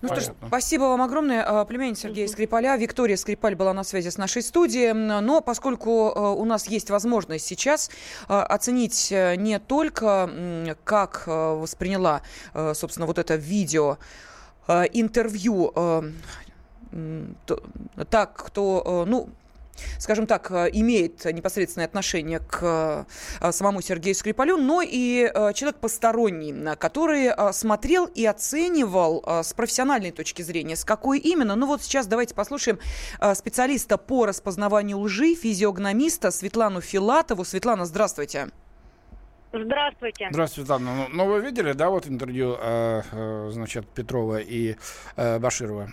Ну 0.00 0.08
что 0.08 0.20
ж, 0.20 0.34
спасибо 0.46 0.82
вам 0.82 1.02
огромное. 1.02 1.42
А, 1.42 1.64
племянница 1.64 2.02
Сергея 2.02 2.28
Скрипаля, 2.28 2.76
Виктория 2.76 3.16
Скрипаль 3.16 3.56
была 3.56 3.72
на 3.72 3.82
связи 3.82 4.10
с 4.10 4.16
нашей 4.16 4.42
студией. 4.42 4.92
Но 4.92 5.40
поскольку 5.40 6.12
а, 6.14 6.32
у 6.32 6.44
нас 6.44 6.68
есть 6.68 6.90
возможность 6.90 7.46
сейчас 7.46 7.90
оценить 8.28 9.10
э, 9.10 9.34
не 9.36 9.58
только, 9.58 10.76
как 10.84 11.24
восприняла, 11.26 12.22
собственно, 12.74 13.06
вот 13.06 13.18
это 13.18 13.34
видео, 13.34 13.55
интервью 14.92 15.72
так, 18.10 18.34
кто, 18.34 19.04
ну, 19.06 19.28
скажем 19.98 20.26
так, 20.26 20.50
э, 20.50 20.70
имеет 20.72 21.24
непосредственное 21.24 21.86
отношение 21.86 22.40
к 22.40 23.06
э, 23.40 23.52
самому 23.52 23.80
Сергею 23.80 24.14
Скрипалю, 24.14 24.56
но 24.56 24.82
и 24.82 25.30
э, 25.32 25.52
человек 25.54 25.80
посторонний, 25.80 26.54
который 26.76 27.30
смотрел 27.52 28.06
и 28.06 28.24
оценивал 28.24 29.24
с 29.26 29.52
профессиональной 29.52 30.10
точки 30.10 30.42
зрения. 30.42 30.76
С 30.76 30.84
какой 30.84 31.18
именно? 31.18 31.54
Ну 31.56 31.66
вот 31.66 31.82
сейчас 31.82 32.06
давайте 32.06 32.34
послушаем 32.34 32.78
специалиста 33.34 33.98
по 33.98 34.26
распознаванию 34.26 34.98
лжи, 34.98 35.34
физиогномиста 35.34 36.30
Светлану 36.30 36.80
Филатову. 36.80 37.44
Светлана, 37.44 37.86
здравствуйте. 37.86 38.48
Здравствуйте. 39.64 40.28
Здравствуйте, 40.30 40.66
Светлана. 40.66 40.94
Ну, 40.94 41.06
ну 41.12 41.26
вы 41.26 41.40
видели, 41.40 41.72
да, 41.72 41.90
вот 41.90 42.06
интервью, 42.06 42.56
э, 42.60 43.02
э, 43.12 43.48
значит, 43.52 43.88
Петрова 43.88 44.38
и 44.38 44.76
э, 45.16 45.38
Баширова? 45.38 45.88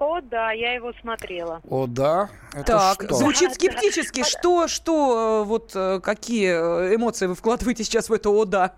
О, 0.00 0.20
да, 0.22 0.52
я 0.52 0.72
его 0.72 0.94
смотрела. 1.02 1.60
О, 1.68 1.86
да? 1.86 2.30
Это 2.54 2.64
так, 2.64 3.02
что? 3.02 3.14
звучит 3.16 3.52
скептически. 3.52 4.24
Что, 4.24 4.66
что, 4.66 5.42
э, 5.42 5.46
вот 5.46 5.72
э, 5.74 6.00
какие 6.00 6.52
э, 6.92 6.94
эмоции 6.94 7.26
вы 7.26 7.34
вкладываете 7.34 7.84
сейчас 7.84 8.08
в 8.08 8.12
это 8.14 8.30
«о, 8.30 8.46
да»? 8.46 8.72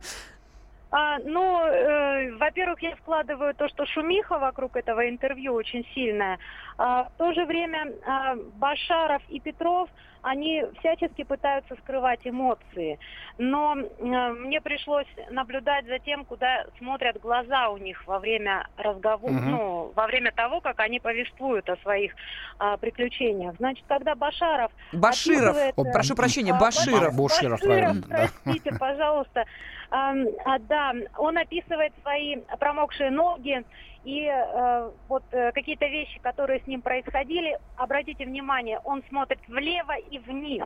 А, 0.92 1.18
ну, 1.24 1.64
э, 1.64 2.36
во-первых, 2.36 2.82
я 2.82 2.94
вкладываю 2.96 3.54
то, 3.54 3.66
что 3.68 3.86
шумиха 3.86 4.38
вокруг 4.38 4.76
этого 4.76 5.08
интервью 5.08 5.54
очень 5.54 5.86
сильная. 5.94 6.38
А, 6.76 7.04
в 7.04 7.12
то 7.16 7.32
же 7.32 7.46
время 7.46 7.92
а, 8.06 8.36
Башаров 8.58 9.22
и 9.30 9.40
Петров 9.40 9.88
они 10.20 10.62
всячески 10.78 11.24
пытаются 11.24 11.74
скрывать 11.82 12.20
эмоции. 12.24 12.98
Но 13.38 13.74
э, 13.76 14.04
мне 14.04 14.60
пришлось 14.60 15.06
наблюдать 15.30 15.86
за 15.86 15.98
тем, 15.98 16.24
куда 16.24 16.64
смотрят 16.78 17.20
глаза 17.20 17.70
у 17.70 17.76
них 17.76 18.06
во 18.06 18.20
время 18.20 18.68
разговора, 18.76 19.32
Мгм. 19.32 19.50
ну, 19.50 19.92
во 19.96 20.06
время 20.06 20.30
того, 20.30 20.60
как 20.60 20.78
они 20.80 21.00
повествуют 21.00 21.68
о 21.68 21.76
своих 21.78 22.12
а, 22.58 22.76
приключениях. 22.76 23.56
Значит, 23.56 23.84
когда 23.88 24.14
Башаров 24.14 24.70
Баширов, 24.92 25.56
описывает, 25.56 25.74
О, 25.76 25.88
э, 25.88 25.92
прошу 25.92 26.14
прощения, 26.14 26.52
а, 26.52 26.58
Баширов. 26.60 27.16
Буширов, 27.16 27.60
правильно, 27.60 28.02
да. 28.06 28.28
простите, 28.44 28.78
пожалуйста. 28.78 29.44
А, 29.92 30.58
да, 30.60 30.94
он 31.18 31.36
описывает 31.36 31.92
свои 32.00 32.36
промокшие 32.58 33.10
ноги 33.10 33.62
и 34.04 34.24
э, 34.24 34.90
вот 35.08 35.22
э, 35.32 35.52
какие-то 35.52 35.86
вещи, 35.86 36.18
которые 36.20 36.60
с 36.60 36.66
ним 36.66 36.80
происходили. 36.80 37.58
Обратите 37.76 38.24
внимание, 38.24 38.80
он 38.84 39.02
смотрит 39.10 39.38
влево 39.48 39.92
и 40.10 40.18
вниз. 40.18 40.64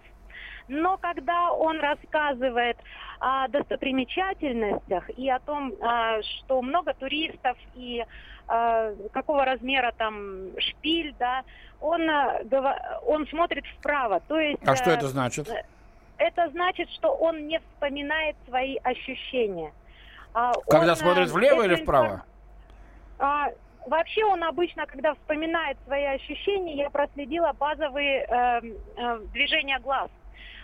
Но 0.69 0.97
когда 0.97 1.53
он 1.53 1.81
рассказывает 1.81 2.77
о 3.19 3.49
достопримечательностях 3.49 5.11
и 5.19 5.29
о 5.29 5.39
том, 5.41 5.73
а, 5.81 6.23
что 6.23 6.63
много 6.63 6.95
туристов 6.95 7.57
и 7.75 8.05
а, 8.49 8.93
какого 9.13 9.45
размера 9.45 9.93
там 9.97 10.51
шпиль, 10.59 11.15
да, 11.19 11.43
он, 11.81 12.03
гова- 12.03 13.01
он 13.07 13.27
смотрит 13.29 13.65
вправо. 13.79 14.21
То 14.29 14.39
есть, 14.39 14.61
А 14.67 14.77
что 14.77 14.91
э, 14.91 14.95
это 14.95 15.09
значит? 15.09 15.49
Это 16.19 16.49
значит, 16.51 16.91
что 16.91 17.15
он 17.15 17.47
не 17.47 17.59
вспоминает 17.61 18.37
свои 18.47 18.77
ощущения. 18.83 19.73
А 20.35 20.53
Когда 20.69 20.93
он, 20.93 20.97
смотрит 20.97 21.29
э, 21.29 21.33
влево 21.33 21.63
эту 21.63 21.73
или 21.75 21.83
вправо? 21.83 22.25
А, 23.19 23.49
вообще 23.87 24.25
он 24.25 24.45
обычно, 24.45 24.87
когда 24.87 25.15
вспоминает 25.15 25.79
свои 25.87 26.05
ощущения, 26.05 26.77
я 26.77 26.91
проследила 26.91 27.53
базовые 27.59 28.27
э, 28.29 28.61
э, 28.97 29.19
движения 29.33 29.79
глаз. 29.81 30.11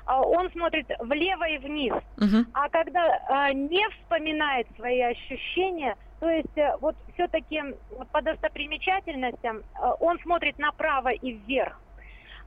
А 0.04 0.21
Он 0.21 0.50
смотрит 0.50 0.87
влево 0.99 1.44
и 1.49 1.59
вниз. 1.59 1.94
Мгм. 2.16 2.47
А 2.52 2.68
когда 2.68 3.06
э, 3.06 3.52
не 3.54 3.88
вспоминает 3.90 4.66
свои 4.76 5.00
ощущения, 5.00 5.97
то 6.18 6.28
есть 6.28 6.56
э, 6.56 6.76
вот 6.80 6.97
все-таки 7.14 7.62
по 8.11 8.21
достопримечательностям 8.21 9.59
э, 9.59 9.62
он 10.00 10.18
смотрит 10.21 10.59
направо 10.59 11.11
и 11.11 11.32
вверх. 11.32 11.78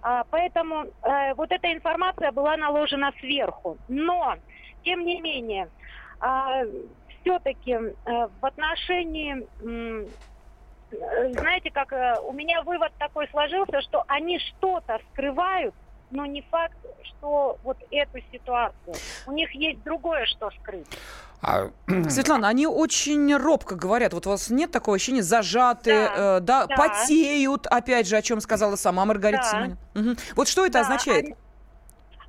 А, 0.07 0.23
поэтому 0.29 0.85
э, 1.01 1.33
вот 1.33 1.51
эта 1.51 1.73
информация 1.73 2.31
была 2.31 2.55
наложена 2.57 3.11
сверху. 3.19 3.79
Но, 3.87 4.35
тем 4.83 5.03
не 5.03 5.19
менее, 5.19 5.67
все-таки 7.21 7.75
в 8.05 8.45
отношении, 8.45 9.47
э, 9.63 11.31
знаете, 11.31 11.71
как 11.71 11.91
э, 11.91 12.19
у 12.21 12.33
меня 12.33 12.61
вывод 12.61 12.91
такой 12.99 13.27
сложился, 13.29 13.81
что 13.81 14.03
они 14.07 14.37
что-то 14.37 14.99
скрывают, 15.11 15.73
но 16.11 16.27
не 16.27 16.43
факт, 16.43 16.77
что 17.01 17.57
вот 17.63 17.77
эту 17.89 18.19
ситуацию. 18.31 18.93
У 19.25 19.31
них 19.31 19.51
есть 19.55 19.81
другое, 19.83 20.25
что 20.27 20.51
скрыть. 20.51 20.87
А, 21.47 21.69
Светлана, 22.09 22.47
они 22.47 22.65
очень 22.65 23.35
робко 23.35 23.75
говорят. 23.75 24.13
Вот 24.13 24.25
у 24.25 24.31
вас 24.31 24.49
нет 24.49 24.71
такого 24.71 24.95
ощущения, 24.95 25.21
зажатые, 25.21 26.05
Да, 26.07 26.37
э, 26.37 26.39
да, 26.39 26.65
да. 26.65 26.75
потеют, 26.75 27.67
опять 27.67 28.07
же, 28.07 28.17
о 28.17 28.21
чем 28.23 28.41
сказала 28.41 28.75
сама 28.77 29.05
Маргарита 29.05 29.43
Да. 29.43 29.49
Симонян. 29.49 29.77
Мгм. 29.93 30.17
Вот 30.35 30.47
что 30.47 30.63
это 30.65 30.73
Да, 30.73 30.81
означает? 30.81 31.25
Они, 31.25 31.35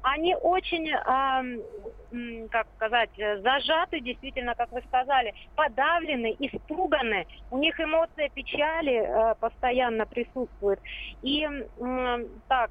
они 0.02 0.34
очень, 0.36 0.92
ам, 1.06 1.46
м, 2.12 2.48
как 2.50 2.66
сказать, 2.74 3.08
э, 3.18 3.40
зажаты, 3.40 4.00
действительно, 4.00 4.54
как 4.54 4.70
вы 4.70 4.82
сказали, 4.86 5.32
подавлены, 5.54 6.34
испуганы. 6.38 7.24
У 7.48 7.56
них 7.58 7.80
эмоция 7.80 8.28
печали 8.34 8.96
э, 9.00 9.34
постоянно 9.40 10.04
присутствует. 10.04 10.78
И 11.22 11.42
м, 11.44 12.26
так, 12.48 12.70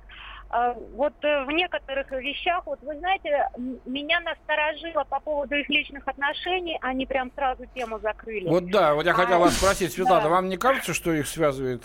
вот 0.94 1.14
э, 1.24 1.44
в 1.46 1.52
некоторых 1.52 2.10
вещах, 2.12 2.66
вот 2.66 2.80
вы 2.82 2.98
знаете, 3.00 3.50
меня 3.86 4.20
насторожило 4.22 5.04
по 5.04 5.20
поводу 5.20 5.56
их 5.56 5.68
личных 5.70 6.08
отношений, 6.08 6.78
они 6.82 7.06
прям 7.06 7.32
сразу 7.36 7.66
тему 7.74 8.00
закрыли. 8.00 8.48
Вот 8.48 8.70
да, 8.72 8.94
вот 8.94 9.06
я 9.06 9.12
А, 9.12 9.16
хотел 9.16 9.40
вас 9.40 9.56
спросить, 9.58 9.92
Светлана, 9.94 10.24
да. 10.24 10.30
вам 10.30 10.48
не 10.50 10.58
кажется, 10.58 10.94
что 10.94 11.12
их 11.14 11.28
связывает 11.28 11.84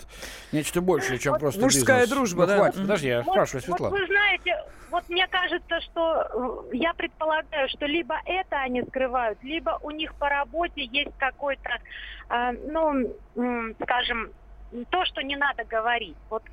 нечто 0.51 0.81
большее, 0.81 1.19
чем 1.19 1.37
просто 1.39 1.61
Мужская 1.61 2.01
бизнес? 2.01 2.09
дружба, 2.17 2.41
Ну, 2.43 2.47
да. 2.47 2.57
хватит, 2.57 2.81
подожди, 2.81 3.07
я 3.09 3.21
Вот- 3.21 3.33
спрашиваю 3.33 3.63
вот 3.67 3.77
Светлану. 3.77 3.95
вы 3.97 4.05
знаете, 4.07 4.63
вот 4.91 5.09
мне 5.09 5.27
кажется, 5.27 5.81
что 5.81 6.61
э, 6.71 6.75
я 6.77 6.93
предполагаю, 6.93 7.67
что 7.69 7.85
либо 7.85 8.15
это 8.25 8.57
они 8.57 8.83
скрывают, 8.83 9.37
либо 9.43 9.79
у 9.81 9.91
них 9.91 10.13
по 10.15 10.29
работе 10.29 10.83
есть 10.85 11.11
какой-то, 11.17 11.69
э, 12.29 12.51
ну, 12.69 13.13
скажем, 13.83 14.31
то, 14.89 15.05
что 15.05 15.21
не 15.21 15.35
надо 15.35 15.63
говорить. 15.65 16.17
Вот 16.29 16.43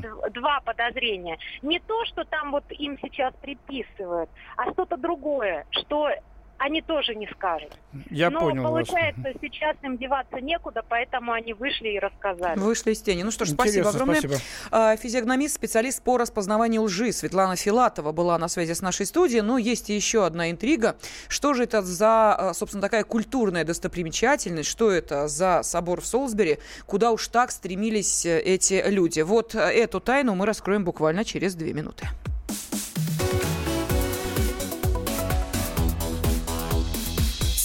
д- 0.00 0.30
два 0.30 0.60
подозрения. 0.60 1.38
Не 1.62 1.78
то, 1.80 2.04
что 2.06 2.24
там 2.24 2.50
вот 2.52 2.64
им 2.70 2.98
сейчас 3.02 3.32
приписывают, 3.40 4.30
а 4.56 4.70
что-то 4.72 4.96
другое, 4.96 5.64
что 5.70 6.10
они 6.58 6.82
тоже 6.82 7.14
не 7.14 7.26
скажут. 7.28 7.72
Я 8.10 8.30
Но 8.30 8.40
понял 8.40 8.62
вас. 8.62 8.88
получается, 8.88 9.32
сейчас 9.40 9.76
им 9.82 9.98
деваться 9.98 10.40
некуда, 10.40 10.82
поэтому 10.88 11.32
они 11.32 11.52
вышли 11.52 11.88
и 11.88 11.98
рассказали. 11.98 12.58
Вышли 12.58 12.92
из 12.92 13.02
тени. 13.02 13.22
Ну 13.22 13.30
что 13.30 13.44
ж, 13.44 13.50
спасибо 13.50 13.88
Интересно, 13.88 13.90
огромное. 13.90 14.20
спасибо. 14.20 14.40
А, 14.70 14.96
Физиогномист, 14.96 15.54
специалист 15.54 16.02
по 16.02 16.16
распознаванию 16.18 16.82
лжи 16.82 17.12
Светлана 17.12 17.56
Филатова 17.56 18.12
была 18.12 18.38
на 18.38 18.48
связи 18.48 18.72
с 18.72 18.80
нашей 18.80 19.06
студией. 19.06 19.42
Но 19.42 19.58
есть 19.58 19.88
еще 19.88 20.24
одна 20.24 20.50
интрига. 20.50 20.96
Что 21.28 21.54
же 21.54 21.64
это 21.64 21.82
за, 21.82 22.34
а, 22.34 22.54
собственно, 22.54 22.82
такая 22.82 23.04
культурная 23.04 23.64
достопримечательность? 23.64 24.68
Что 24.68 24.90
это 24.90 25.28
за 25.28 25.62
собор 25.62 26.00
в 26.00 26.06
Солсбери? 26.06 26.58
Куда 26.86 27.12
уж 27.12 27.28
так 27.28 27.50
стремились 27.50 28.24
э, 28.26 28.40
эти 28.40 28.82
люди? 28.88 29.20
Вот 29.20 29.54
э, 29.54 29.58
эту 29.58 30.00
тайну 30.00 30.34
мы 30.34 30.46
раскроем 30.46 30.84
буквально 30.84 31.24
через 31.24 31.54
две 31.54 31.72
минуты. 31.72 32.06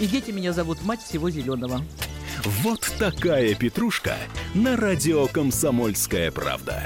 И 0.00 0.06
дети 0.06 0.30
меня 0.30 0.52
зовут 0.52 0.82
мать 0.84 1.02
всего 1.02 1.28
зеленого. 1.30 1.82
Вот 2.62 2.88
такая 2.98 3.54
петрушка 3.54 4.16
на 4.54 4.76
радио 4.76 5.26
«Комсомольская 5.26 6.30
правда». 6.30 6.82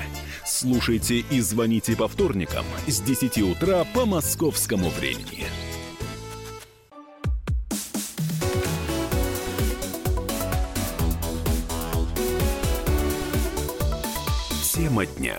Слушайте 0.46 1.18
и 1.18 1.40
звоните 1.40 1.94
по 1.94 2.08
вторникам 2.08 2.64
с 2.86 3.00
10 3.00 3.38
утра 3.42 3.84
по 3.94 4.06
московскому 4.06 4.88
времени. 4.90 5.46
Тема 14.72 15.06
дня. 15.06 15.38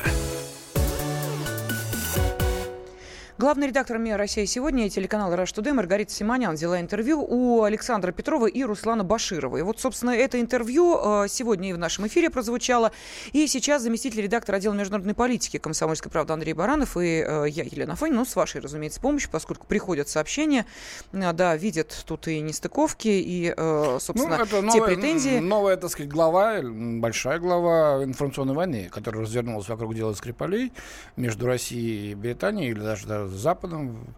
Главный 3.44 3.68
редактор 3.68 3.98
МИА 3.98 4.16
«Россия 4.16 4.46
сегодня» 4.46 4.88
и 4.88 4.90
телеканала 4.90 5.36
«Раш 5.36 5.52
Тудэй» 5.52 5.74
Маргарита 5.74 6.14
Симонян 6.14 6.56
взяла 6.56 6.80
интервью 6.80 7.26
у 7.28 7.64
Александра 7.64 8.14
Петрова 8.14 8.46
и 8.46 8.64
Руслана 8.64 9.04
Баширова. 9.04 9.58
И 9.58 9.62
вот, 9.64 9.82
собственно, 9.82 10.12
это 10.12 10.40
интервью 10.40 10.98
э, 10.98 11.28
сегодня 11.28 11.72
и 11.72 11.74
в 11.74 11.78
нашем 11.78 12.08
эфире 12.08 12.30
прозвучало. 12.30 12.94
И 13.34 13.46
сейчас 13.48 13.82
заместитель 13.82 14.22
редактора 14.22 14.56
отдела 14.56 14.72
международной 14.72 15.14
политики 15.14 15.58
«Комсомольской 15.58 16.10
правды» 16.10 16.32
Андрей 16.32 16.54
Баранов 16.54 16.96
и 16.96 17.22
э, 17.22 17.48
я, 17.50 17.64
Елена 17.64 17.98
Фонина, 17.98 18.20
ну, 18.20 18.26
с 18.26 18.34
вашей, 18.34 18.62
разумеется, 18.62 19.02
помощью, 19.02 19.30
поскольку 19.30 19.68
приходят 19.68 20.08
сообщения, 20.08 20.66
э, 21.12 21.34
да, 21.34 21.58
видят 21.58 22.06
тут 22.08 22.30
и 22.30 22.40
нестыковки, 22.40 23.10
и, 23.10 23.54
собственно, 24.00 24.38
Ну, 24.38 24.44
это 24.46 24.46
те 24.46 24.62
новая, 24.62 24.96
претензии. 24.96 25.40
Новая, 25.40 25.76
так 25.76 25.90
сказать, 25.90 26.10
глава, 26.10 26.62
большая 26.64 27.40
глава 27.40 28.06
информационной 28.06 28.54
войны, 28.54 28.88
которая 28.90 29.24
развернулась 29.24 29.68
вокруг 29.68 29.94
дела 29.96 30.14
Скрипалей 30.14 30.72
между 31.18 31.46
Россией 31.46 32.12
и 32.12 32.16
Британией, 32.16 32.72
или 32.72 32.80
даже, 32.80 33.33
Западом. 33.38 34.16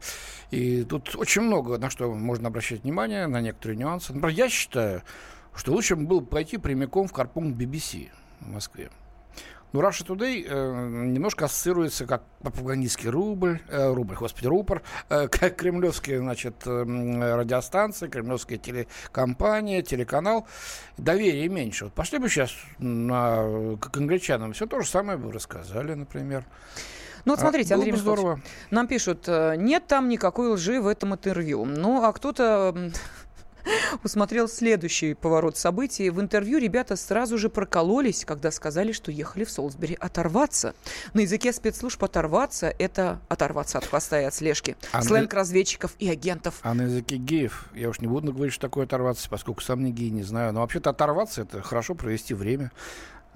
И 0.51 0.83
тут 0.83 1.15
очень 1.15 1.41
много 1.41 1.77
на 1.77 1.89
что 1.89 2.13
можно 2.13 2.47
обращать 2.47 2.83
внимание, 2.83 3.27
на 3.27 3.41
некоторые 3.41 3.77
нюансы. 3.77 4.13
Например, 4.13 4.35
я 4.37 4.49
считаю, 4.49 5.03
что 5.55 5.71
лучше 5.71 5.95
было 5.95 6.19
бы 6.19 6.25
пойти 6.25 6.57
прямиком 6.57 7.07
в 7.07 7.13
карпункт 7.13 7.59
BBC 7.59 8.09
в 8.41 8.49
Москве. 8.49 8.89
Ну, 9.75 9.81
Russia 9.81 10.05
Today 10.07 10.45
э, 10.47 11.05
немножко 11.05 11.45
ассоциируется 11.45 12.05
как 12.05 12.23
пропагандистский 12.41 13.09
рубль, 13.09 13.59
э, 13.67 13.93
рубль, 13.93 14.15
господи, 14.15 14.47
рупор, 14.47 14.81
э, 15.09 15.27
как 15.31 15.57
кремлевские, 15.57 16.19
значит, 16.19 16.65
э, 16.65 17.35
радиостанции, 17.35 18.07
кремлевская 18.07 18.57
телекомпания, 18.57 19.81
телеканал. 19.81 20.47
Доверия 20.97 21.49
меньше. 21.49 21.85
Вот 21.85 21.93
пошли 21.93 22.19
бы 22.19 22.29
сейчас 22.29 22.53
на, 22.77 23.75
к 23.75 23.97
англичанам, 23.97 24.53
все 24.53 24.65
то 24.65 24.79
же 24.79 24.87
самое 24.87 25.17
бы 25.17 25.29
рассказали, 25.29 25.93
например. 25.93 26.45
Ну 27.25 27.31
вот 27.33 27.39
А, 27.39 27.41
смотрите, 27.41 27.69
было 27.73 27.77
Андрей 27.83 27.91
бы 27.93 27.97
здорово. 27.97 28.41
нам 28.71 28.87
пишут, 28.87 29.23
э, 29.27 29.55
нет 29.57 29.87
там 29.87 30.07
никакой 30.09 30.49
лжи 30.49 30.79
в 30.79 30.87
этом 30.87 31.13
интервью. 31.13 31.65
Ну, 31.65 32.03
а 32.03 32.13
кто-то 32.13 32.75
усмотрел 34.03 34.47
следующий 34.47 35.15
поворот 35.15 35.57
событий. 35.57 36.09
В 36.11 36.21
интервью 36.21 36.59
ребята 36.59 36.95
сразу 36.95 37.37
же 37.39 37.49
прокололись, 37.49 38.23
когда 38.25 38.51
сказали, 38.51 38.91
что 38.91 39.11
ехали 39.11 39.43
в 39.43 39.49
Солсбери 39.49 39.97
оторваться. 39.99 40.75
На 41.13 41.21
языке 41.21 41.51
спецслужб 41.51 42.03
оторваться– 42.03 42.71
это 42.79 43.19
оторваться 43.27 43.79
от 43.79 43.85
хвоста 43.85 44.21
и 44.21 44.25
от 44.25 44.33
слежки. 44.35 44.77
А 44.91 44.97
на- 44.97 45.03
Сленг 45.03 45.33
разведчиков 45.33 45.95
и 45.97 46.09
агентов. 46.09 46.59
А 46.61 46.73
на 46.75 46.83
языке 46.83 47.15
геев, 47.17 47.69
я 47.73 47.89
уж 47.89 47.99
не 48.01 48.07
буду 48.07 48.31
говорить, 48.33 48.53
что 48.53 48.67
такое 48.67 48.85
оторваться, 48.85 49.27
поскольку 49.29 49.61
сам 49.61 49.83
не 49.83 49.91
гей, 49.91 50.11
не 50.11 50.23
знаю. 50.23 50.53
Но 50.53 50.61
вообще-то 50.61 50.91
оторваться 50.91 51.41
это 51.41 51.61
хорошо 51.63 51.95
провести 51.95 52.35
время 52.35 52.71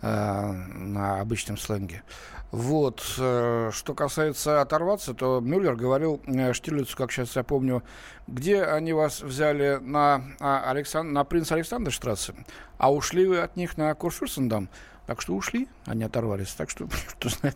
на 0.02 1.20
обычном 1.22 1.58
сленге. 1.58 2.04
Вот. 2.52 3.04
э, 3.20 3.70
что 3.72 3.94
касается 3.94 4.62
оторваться, 4.62 5.14
то 5.14 5.40
Мюллер 5.40 5.76
говорил 5.76 6.20
э, 6.26 6.54
Штирлицу, 6.54 6.98
как 6.98 7.12
сейчас 7.12 7.36
я 7.36 7.44
помню, 7.44 7.84
где 8.28 8.64
они 8.64 8.94
вас 8.94 9.22
взяли 9.22 9.78
на, 9.82 10.24
а, 10.40 10.70
Александ... 10.72 11.12
на 11.12 11.24
принц 11.24 11.52
Александр 11.52 11.92
Штрассе, 11.92 12.34
а 12.78 12.92
ушли 12.92 13.28
вы 13.28 13.40
от 13.40 13.56
них 13.56 13.78
на 13.78 13.94
Курфюрстендам. 13.94 14.70
Так 15.10 15.24
что 15.24 15.34
ушли, 15.34 15.68
они 15.86 16.04
оторвались. 16.04 16.50
Так 16.50 16.70
что, 16.70 16.88
кто 17.14 17.30
знает, 17.30 17.56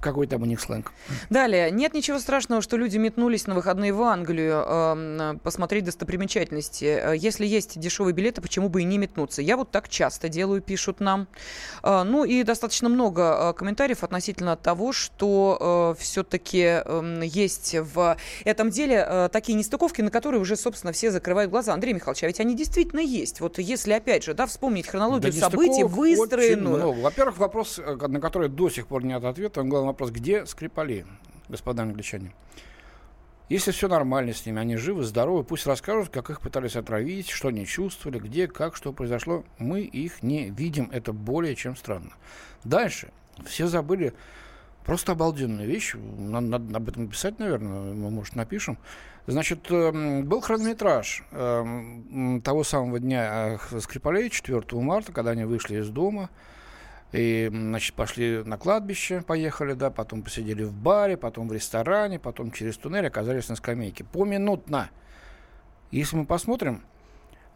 какой 0.00 0.26
там 0.26 0.42
у 0.42 0.44
них 0.44 0.60
сленг. 0.60 0.92
Далее. 1.30 1.70
Нет 1.70 1.94
ничего 1.94 2.18
страшного, 2.18 2.60
что 2.60 2.76
люди 2.76 2.98
метнулись 2.98 3.46
на 3.46 3.54
выходные 3.54 3.94
в 3.94 4.02
Англию 4.02 4.62
эм, 4.62 5.38
посмотреть 5.38 5.84
достопримечательности. 5.84 6.84
Э, 6.84 7.16
Если 7.16 7.46
есть 7.46 7.80
дешевые 7.80 8.12
билеты, 8.12 8.42
почему 8.42 8.68
бы 8.68 8.82
и 8.82 8.84
не 8.84 8.98
метнуться? 8.98 9.40
Я 9.40 9.56
вот 9.56 9.70
так 9.70 9.88
часто 9.88 10.28
делаю, 10.28 10.60
пишут 10.60 11.00
нам. 11.00 11.26
Э, 11.82 12.02
ну 12.02 12.24
и 12.24 12.42
достаточно 12.42 12.90
много 12.90 13.22
э, 13.22 13.52
комментариев 13.54 14.04
относительно 14.04 14.56
того, 14.56 14.92
что 14.92 15.96
все-таки 15.98 16.82
есть 17.24 17.76
в 17.76 18.18
этом 18.44 18.68
деле 18.68 19.06
э, 19.08 19.28
такие 19.32 19.56
нестыковки, 19.56 20.02
на 20.02 20.10
которые 20.10 20.42
уже, 20.42 20.54
собственно, 20.54 20.92
все 20.92 21.10
закрывают 21.10 21.50
глаза. 21.50 21.72
Андрей 21.72 21.94
Михайлович, 21.94 22.24
а 22.24 22.26
ведь 22.26 22.40
они 22.40 22.54
действительно 22.54 23.00
есть. 23.00 23.40
Вот 23.40 23.58
если, 23.58 23.94
опять 23.94 24.24
же, 24.24 24.34
да, 24.34 24.44
вспомнить 24.44 24.86
хронологию 24.86 25.32
Да 25.32 25.48
событий, 25.48 25.84
выстроенную. 25.84 26.89
Много. 26.90 27.04
Во-первых, 27.04 27.38
вопрос, 27.38 27.78
э, 27.78 27.96
на 27.96 28.20
который 28.20 28.48
до 28.48 28.68
сих 28.68 28.86
пор 28.86 29.04
нет 29.04 29.24
ответа, 29.24 29.62
главный 29.62 29.88
вопрос, 29.88 30.10
где 30.10 30.46
Скрипали, 30.46 31.06
господа 31.48 31.82
англичане? 31.82 32.32
Если 33.48 33.72
все 33.72 33.88
нормально 33.88 34.32
с 34.32 34.46
ними, 34.46 34.60
они 34.60 34.76
живы, 34.76 35.02
здоровы, 35.02 35.42
пусть 35.42 35.66
расскажут, 35.66 36.10
как 36.10 36.30
их 36.30 36.40
пытались 36.40 36.76
отравить, 36.76 37.28
что 37.30 37.48
они 37.48 37.66
чувствовали, 37.66 38.20
где, 38.20 38.46
как, 38.46 38.76
что 38.76 38.92
произошло. 38.92 39.44
Мы 39.58 39.80
их 39.80 40.22
не 40.22 40.50
видим, 40.50 40.88
это 40.92 41.12
более 41.12 41.56
чем 41.56 41.74
странно. 41.74 42.12
Дальше. 42.62 43.10
Все 43.44 43.66
забыли 43.66 44.14
просто 44.84 45.12
обалденную 45.12 45.66
вещь. 45.66 45.94
Надо, 45.94 46.46
надо 46.46 46.76
об 46.76 46.88
этом 46.88 47.08
писать, 47.08 47.40
наверное, 47.40 47.92
мы, 47.92 48.10
может, 48.10 48.36
напишем. 48.36 48.78
Значит, 49.26 49.68
эм, 49.70 50.24
был 50.26 50.40
хронометраж 50.40 51.24
эм, 51.32 52.40
того 52.42 52.62
самого 52.62 53.00
дня 53.00 53.58
э, 53.70 53.80
Скрипалей, 53.80 54.30
4 54.30 54.62
марта, 54.74 55.12
когда 55.12 55.32
они 55.32 55.44
вышли 55.44 55.80
из 55.80 55.88
дома. 55.88 56.30
И, 57.12 57.48
значит, 57.50 57.94
пошли 57.94 58.42
на 58.44 58.56
кладбище, 58.56 59.22
поехали, 59.22 59.72
да, 59.72 59.90
потом 59.90 60.22
посидели 60.22 60.62
в 60.62 60.72
баре, 60.72 61.16
потом 61.16 61.48
в 61.48 61.52
ресторане, 61.52 62.20
потом 62.20 62.52
через 62.52 62.76
туннель 62.76 63.06
оказались 63.06 63.48
на 63.48 63.56
скамейке. 63.56 64.04
Поминутно. 64.04 64.90
Если 65.90 66.16
мы 66.16 66.24
посмотрим, 66.24 66.82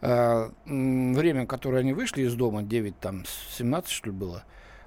э, 0.01 0.49
время, 0.65 1.45
которое 1.45 1.79
они 1.79 1.93
вышли 1.93 2.23
из 2.23 2.35
дома, 2.35 2.63
9, 2.63 2.99
там, 2.99 3.23
17, 3.51 3.89
что 3.89 4.07
ли, 4.07 4.11
было, 4.11 4.43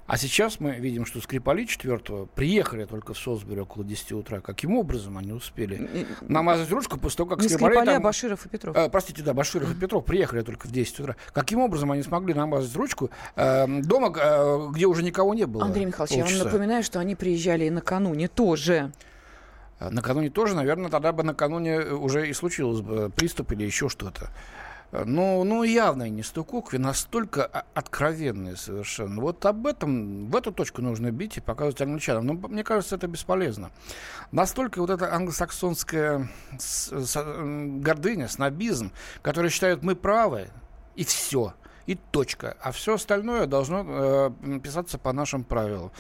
а 0.08 0.16
сейчас 0.16 0.58
мы 0.58 0.72
видим, 0.76 1.04
что 1.04 1.20
Скрипали 1.20 1.66
4 1.66 2.26
приехали 2.34 2.86
только 2.86 3.12
в 3.12 3.18
Солсбери 3.18 3.60
около 3.60 3.84
10 3.84 4.12
утра. 4.12 4.40
Каким 4.40 4.74
образом 4.74 5.18
они 5.18 5.32
успели 5.32 6.06
намазать 6.22 6.70
ручку 6.70 6.98
после 6.98 7.18
того, 7.18 7.28
как 7.28 7.42
Не 7.42 7.48
Скрипали 7.50 7.72
Скрипали, 7.74 7.90
а 7.90 7.92
там- 7.92 8.02
Баширов 8.04 8.46
и 8.46 8.48
Петров. 8.48 8.74
Э, 8.74 8.88
простите, 8.88 9.22
да, 9.22 9.34
Баширов 9.34 9.70
и 9.70 9.74
Петров 9.78 10.06
приехали 10.06 10.40
только 10.40 10.66
в 10.66 10.72
10 10.72 11.00
утра. 11.00 11.16
Каким 11.34 11.60
образом 11.60 11.92
они 11.92 12.02
смогли 12.02 12.32
намазать 12.32 12.74
ручку 12.74 13.10
э, 13.36 13.66
дома, 13.82 14.10
э, 14.18 14.68
где 14.70 14.86
уже 14.86 15.02
никого 15.02 15.34
не 15.34 15.46
было? 15.46 15.62
Андрей 15.62 15.84
Михайлович, 15.84 16.12
я 16.16 16.22
вам 16.22 16.32
полчаса? 16.32 16.44
напоминаю, 16.46 16.82
что 16.82 17.00
они 17.00 17.14
приезжали 17.14 17.66
и 17.66 17.70
накануне 17.70 18.28
тоже. 18.28 18.92
А 19.78 19.90
Накануне 19.90 20.30
тоже, 20.30 20.56
наверное, 20.56 20.90
тогда 20.90 21.12
бы 21.12 21.22
накануне 21.22 21.80
уже 21.82 22.28
и 22.28 22.32
случилось 22.32 22.80
бы 22.80 23.10
приступ 23.14 23.52
или 23.52 23.64
еще 23.64 23.90
что-то. 23.90 24.30
Ну, 24.90 25.44
ну, 25.44 25.64
явная 25.64 26.08
нестыковка, 26.08 26.78
настолько 26.78 27.44
о- 27.44 27.64
откровенная 27.74 28.56
совершенно. 28.56 29.20
Вот 29.20 29.44
об 29.44 29.66
этом, 29.66 30.26
в 30.30 30.36
эту 30.36 30.50
точку 30.50 30.80
нужно 30.80 31.10
бить 31.10 31.36
и 31.36 31.40
показывать 31.40 31.80
англичанам. 31.82 32.26
Но 32.26 32.32
мне 32.48 32.64
кажется, 32.64 32.96
это 32.96 33.06
бесполезно. 33.06 33.70
Настолько 34.32 34.80
вот 34.80 34.88
эта 34.88 35.14
англосаксонская 35.14 36.30
гордыня, 36.90 38.28
снобизм, 38.28 38.92
который 39.20 39.50
считают 39.50 39.82
мы 39.82 39.94
правы, 39.94 40.48
и 40.96 41.04
все, 41.04 41.52
и 41.86 41.94
точка. 41.94 42.56
А 42.60 42.72
все 42.72 42.94
остальное 42.94 43.46
должно 43.46 43.84
э, 43.86 44.60
писаться 44.62 44.98
по 44.98 45.12
нашим 45.12 45.44
правилам. 45.44 45.92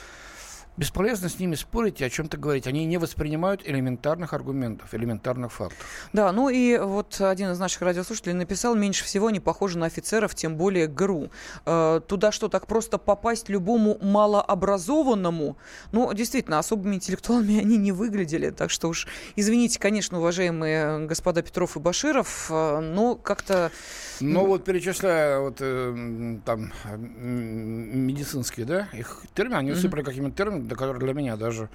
Бесполезно 0.78 1.28
с 1.28 1.40
ними 1.40 1.56
спорить 1.56 2.00
и 2.00 2.04
о 2.04 2.08
чем-то 2.10 2.36
говорить. 2.36 2.68
Они 2.68 2.84
не 2.84 2.98
воспринимают 2.98 3.62
элементарных 3.66 4.32
аргументов, 4.32 4.94
элементарных 4.94 5.52
фактов. 5.52 5.84
Да, 6.12 6.30
ну 6.30 6.48
и 6.48 6.78
вот 6.78 7.20
один 7.20 7.50
из 7.50 7.58
наших 7.58 7.82
радиослушателей 7.82 8.34
написал, 8.34 8.76
меньше 8.76 9.04
всего 9.04 9.30
не 9.30 9.40
похоже 9.40 9.76
на 9.78 9.86
офицеров, 9.86 10.36
тем 10.36 10.56
более 10.56 10.86
ГРУ. 10.86 11.30
Э, 11.66 12.00
туда 12.06 12.30
что, 12.30 12.48
так 12.48 12.68
просто 12.68 12.96
попасть 12.98 13.48
любому 13.48 13.98
малообразованному? 14.00 15.56
Ну, 15.90 16.14
действительно, 16.14 16.60
особыми 16.60 16.94
интеллектуалами 16.94 17.58
они 17.58 17.76
не 17.76 17.90
выглядели. 17.90 18.50
Так 18.50 18.70
что 18.70 18.88
уж, 18.88 19.08
извините, 19.34 19.80
конечно, 19.80 20.18
уважаемые 20.18 21.06
господа 21.06 21.42
Петров 21.42 21.76
и 21.76 21.80
Баширов, 21.80 22.46
э, 22.50 22.78
но 22.78 23.16
как-то... 23.16 23.72
Но 24.20 24.46
вот 24.46 24.64
перечисляя 24.64 25.40
вот, 25.40 25.56
э, 25.60 26.38
там 26.44 26.72
медицинские, 26.86 28.66
да, 28.66 28.88
их 28.92 29.22
термины, 29.34 29.56
они 29.56 29.70
Мгм. 29.70 29.78
усыпали 29.78 30.02
какими-то 30.02 30.36
терминами, 30.36 30.67
да, 30.68 30.76
которые 30.76 31.00
для 31.00 31.14
меня 31.14 31.36
даже 31.36 31.68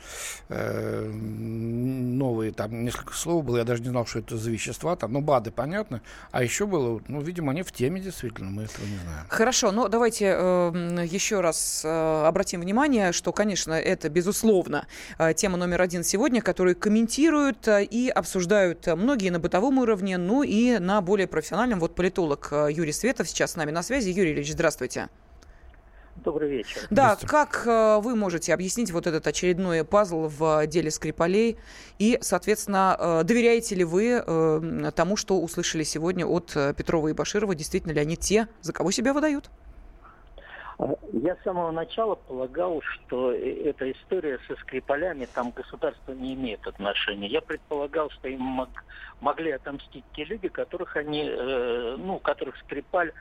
э, 0.50 1.10
новые, 1.12 2.52
там 2.52 2.84
несколько 2.84 3.14
слов 3.14 3.44
было, 3.44 3.58
я 3.58 3.64
даже 3.64 3.82
не 3.82 3.90
знал, 3.90 4.06
что 4.06 4.20
это 4.20 4.38
за 4.38 4.52
вещества, 4.52 4.96
там, 4.96 5.14
ну, 5.14 5.22
БАДы, 5.22 5.52
понятно, 5.52 6.02
а 6.32 6.44
еще 6.44 6.66
было, 6.66 7.02
ну, 7.08 7.22
видимо, 7.22 7.52
они 7.52 7.64
в 7.64 7.72
теме 7.72 8.00
действительно, 8.00 8.50
мы 8.50 8.64
этого 8.64 8.86
не 8.86 8.98
знаем. 8.98 9.26
Хорошо, 9.30 9.72
но 9.72 9.88
давайте 9.88 10.36
э, 10.38 11.06
еще 11.10 11.42
раз 11.42 11.82
э, 11.84 12.26
обратим 12.26 12.62
внимание, 12.62 13.12
что, 13.12 13.32
конечно, 13.32 13.74
это, 13.74 14.10
безусловно, 14.10 14.88
э, 15.18 15.34
тема 15.34 15.58
номер 15.58 15.82
один 15.82 16.04
сегодня, 16.04 16.42
которую 16.42 16.76
комментируют 16.76 17.68
э, 17.68 17.84
и 17.84 18.10
обсуждают 18.10 18.88
многие 18.88 19.30
на 19.30 19.40
бытовом 19.40 19.80
уровне, 19.80 20.18
ну 20.18 20.44
и 20.44 20.78
на 20.80 21.02
более 21.02 21.28
профессиональном. 21.28 21.80
Вот 21.80 21.96
политолог 21.96 22.50
э, 22.52 22.70
Юрий 22.72 22.92
Светов 22.92 23.28
сейчас 23.28 23.54
с 23.54 23.56
нами 23.56 23.72
на 23.72 23.84
связи. 23.84 24.10
Юрий 24.10 24.34
Ильич, 24.34 24.52
здравствуйте. 24.52 25.10
Добрый 26.16 26.50
вечер. 26.50 26.82
Да, 26.90 27.18
как 27.28 27.64
э, 27.66 28.00
вы 28.02 28.16
можете 28.16 28.54
объяснить 28.54 28.92
вот 28.92 29.08
этот 29.08 29.26
очередной 29.26 29.84
пазл 29.84 30.28
в 30.28 30.68
деле 30.68 30.92
Скрипалей? 30.92 31.58
И, 31.98 32.18
соответственно, 32.22 32.96
э, 33.00 33.24
доверяете 33.24 33.76
ли 33.76 33.84
вы 33.84 34.24
э, 34.26 34.92
тому, 34.96 35.18
что 35.18 35.40
услышали 35.42 35.84
сегодня 35.84 36.26
от 36.26 36.56
э, 36.56 36.74
Петрова 36.76 37.08
и 37.08 37.14
Баширова? 37.14 37.56
Действительно 37.56 37.94
ли 37.94 38.00
они 38.00 38.16
те, 38.16 38.48
за 38.62 38.74
кого 38.74 38.92
себя 38.92 39.12
выдают? 39.14 39.50
А, 40.78 40.94
Я 41.14 41.36
с 41.36 41.44
самого 41.44 41.72
начала 41.72 42.16
полагал, 42.16 42.82
что 42.84 43.32
э, 43.32 43.64
эта 43.66 43.92
история 43.92 44.40
со 44.48 44.56
Скрипалями, 44.58 45.28
там 45.34 45.52
государство 45.52 46.12
не 46.14 46.36
имеет 46.36 46.66
отношения. 46.68 47.28
Я 47.28 47.42
предполагал, 47.42 48.12
что 48.12 48.28
им 48.28 48.42
мог- 48.42 48.84
могли 49.20 49.52
отомстить 49.52 50.06
те 50.16 50.26
люди, 50.26 50.48
которых 50.48 50.96
они, 50.96 51.24
э, 51.28 51.96
ну, 51.98 52.20
которых 52.20 52.56
Скрипаль 52.60 53.14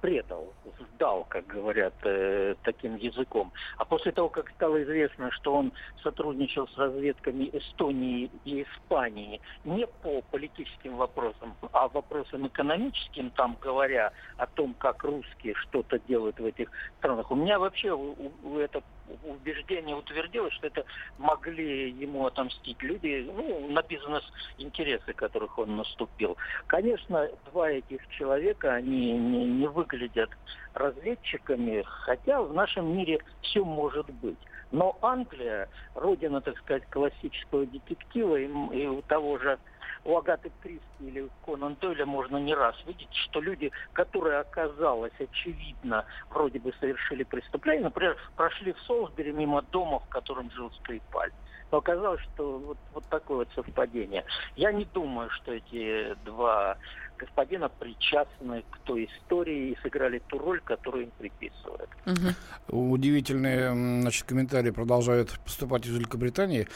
предал, 0.00 0.54
сдал, 0.78 1.24
как 1.24 1.46
говорят 1.46 1.94
э, 2.02 2.54
таким 2.62 2.96
языком. 2.96 3.52
А 3.76 3.84
после 3.84 4.12
того, 4.12 4.28
как 4.28 4.50
стало 4.50 4.82
известно, 4.82 5.30
что 5.32 5.54
он 5.54 5.72
сотрудничал 6.02 6.68
с 6.68 6.76
разведками 6.76 7.50
Эстонии 7.52 8.30
и 8.44 8.62
Испании 8.62 9.40
не 9.64 9.86
по 9.86 10.22
политическим 10.22 10.96
вопросам, 10.96 11.56
а 11.72 11.88
вопросам 11.88 12.46
экономическим, 12.46 13.30
там 13.30 13.56
говоря 13.60 14.12
о 14.36 14.46
том, 14.46 14.74
как 14.74 15.04
русские 15.04 15.54
что-то 15.54 15.98
делают 15.98 16.38
в 16.38 16.44
этих 16.44 16.70
странах, 16.98 17.30
у 17.30 17.34
меня 17.34 17.58
вообще 17.58 17.92
у- 17.92 18.12
у- 18.12 18.34
у 18.42 18.58
это 18.58 18.82
убеждение 19.24 19.96
утвердилось, 19.96 20.52
что 20.54 20.66
это 20.66 20.84
могли 21.18 21.90
ему 21.90 22.26
отомстить 22.26 22.82
люди, 22.82 23.28
ну, 23.34 23.68
на 23.68 23.82
бизнес-интересы, 23.82 25.12
которых 25.12 25.58
он 25.58 25.76
наступил. 25.76 26.36
Конечно, 26.66 27.28
два 27.50 27.70
этих 27.70 28.06
человека, 28.10 28.74
они 28.74 29.12
не, 29.12 29.44
не 29.44 29.66
выглядят 29.66 30.30
разведчиками, 30.74 31.82
хотя 31.86 32.42
в 32.42 32.52
нашем 32.52 32.96
мире 32.96 33.20
все 33.42 33.64
может 33.64 34.08
быть. 34.10 34.38
Но 34.70 34.98
Англия, 35.00 35.68
родина, 35.94 36.40
так 36.40 36.58
сказать, 36.58 36.84
классического 36.90 37.66
детектива, 37.66 38.36
и, 38.36 38.46
и 38.46 39.02
того 39.02 39.38
же 39.38 39.58
у 40.04 40.16
Агаты 40.16 40.50
Кристи 40.62 40.82
или 41.00 41.20
у 41.22 41.30
Конан 41.44 41.76
Дойля 41.80 42.06
можно 42.06 42.36
не 42.36 42.54
раз 42.54 42.76
видеть, 42.86 43.12
что 43.12 43.40
люди, 43.40 43.70
которые 43.92 44.38
оказалось 44.38 45.12
очевидно 45.18 46.04
вроде 46.30 46.58
бы 46.58 46.72
совершили 46.80 47.24
преступление, 47.24 47.84
например, 47.84 48.16
прошли 48.36 48.72
в 48.72 48.78
Солсбери 48.80 49.32
мимо 49.32 49.62
дома, 49.62 50.00
в 50.00 50.08
котором 50.08 50.50
жил 50.50 50.70
Скрипаль. 50.80 51.32
Но 51.70 51.78
оказалось, 51.78 52.20
что 52.22 52.58
вот, 52.58 52.78
вот 52.94 53.04
такое 53.10 53.38
вот 53.38 53.48
совпадение. 53.54 54.24
Я 54.56 54.72
не 54.72 54.86
думаю, 54.86 55.28
что 55.30 55.52
эти 55.52 56.14
два 56.24 56.78
господина 57.18 57.68
причастны 57.68 58.64
к 58.70 58.78
той 58.84 59.06
истории 59.06 59.72
и 59.72 59.78
сыграли 59.82 60.20
ту 60.28 60.38
роль, 60.38 60.60
которую 60.60 61.04
им 61.04 61.10
приписывают. 61.18 61.90
Угу. 62.06 62.92
Удивительные 62.92 63.70
значит, 64.00 64.24
комментарии 64.26 64.70
продолжают 64.70 65.38
поступать 65.44 65.86
из 65.86 65.94
Великобритании 65.94 66.68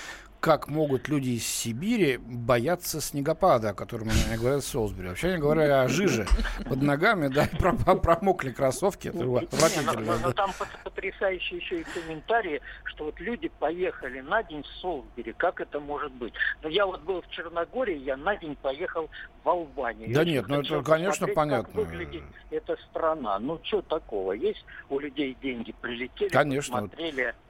как 0.42 0.66
могут 0.66 1.08
люди 1.08 1.30
из 1.30 1.46
Сибири 1.46 2.16
бояться 2.18 3.00
снегопада, 3.00 3.70
о 3.70 3.74
котором 3.74 4.08
они 4.08 4.36
говорят 4.36 4.64
в 4.64 4.66
Солсбери. 4.66 5.08
Вообще 5.08 5.28
они 5.28 5.38
говорят 5.38 5.70
о 5.70 5.88
жиже 5.88 6.26
под 6.68 6.82
ногами, 6.82 7.28
да, 7.28 7.48
промокли 7.56 8.50
кроссовки. 8.50 9.08
Это 9.08 9.20
отвратительно. 9.20 10.00
Но, 10.00 10.18
но 10.18 10.32
там 10.32 10.50
потрясающие 10.82 11.60
еще 11.60 11.82
и 11.82 11.84
комментарии, 11.84 12.60
что 12.86 13.04
вот 13.04 13.20
люди 13.20 13.52
поехали 13.60 14.20
на 14.20 14.42
день 14.42 14.64
в 14.64 14.66
Солсбери. 14.80 15.32
Как 15.32 15.60
это 15.60 15.78
может 15.78 16.10
быть? 16.12 16.34
Но 16.62 16.68
я 16.68 16.86
вот 16.86 17.02
был 17.02 17.22
в 17.22 17.28
Черногории, 17.30 17.98
я 17.98 18.16
на 18.16 18.36
день 18.36 18.56
поехал 18.56 19.08
в 19.44 19.48
Албанию. 19.48 20.12
Да 20.12 20.24
нет, 20.24 20.48
ну 20.48 20.60
это, 20.60 20.82
конечно, 20.82 21.28
понятно. 21.28 21.72
Как 21.72 21.74
выглядит 21.74 22.24
эта 22.50 22.76
страна. 22.90 23.38
Ну, 23.38 23.60
что 23.62 23.80
такого? 23.82 24.32
Есть 24.32 24.64
у 24.90 24.98
людей 24.98 25.36
деньги, 25.40 25.72
прилетели, 25.80 26.30
конечно. 26.30 26.90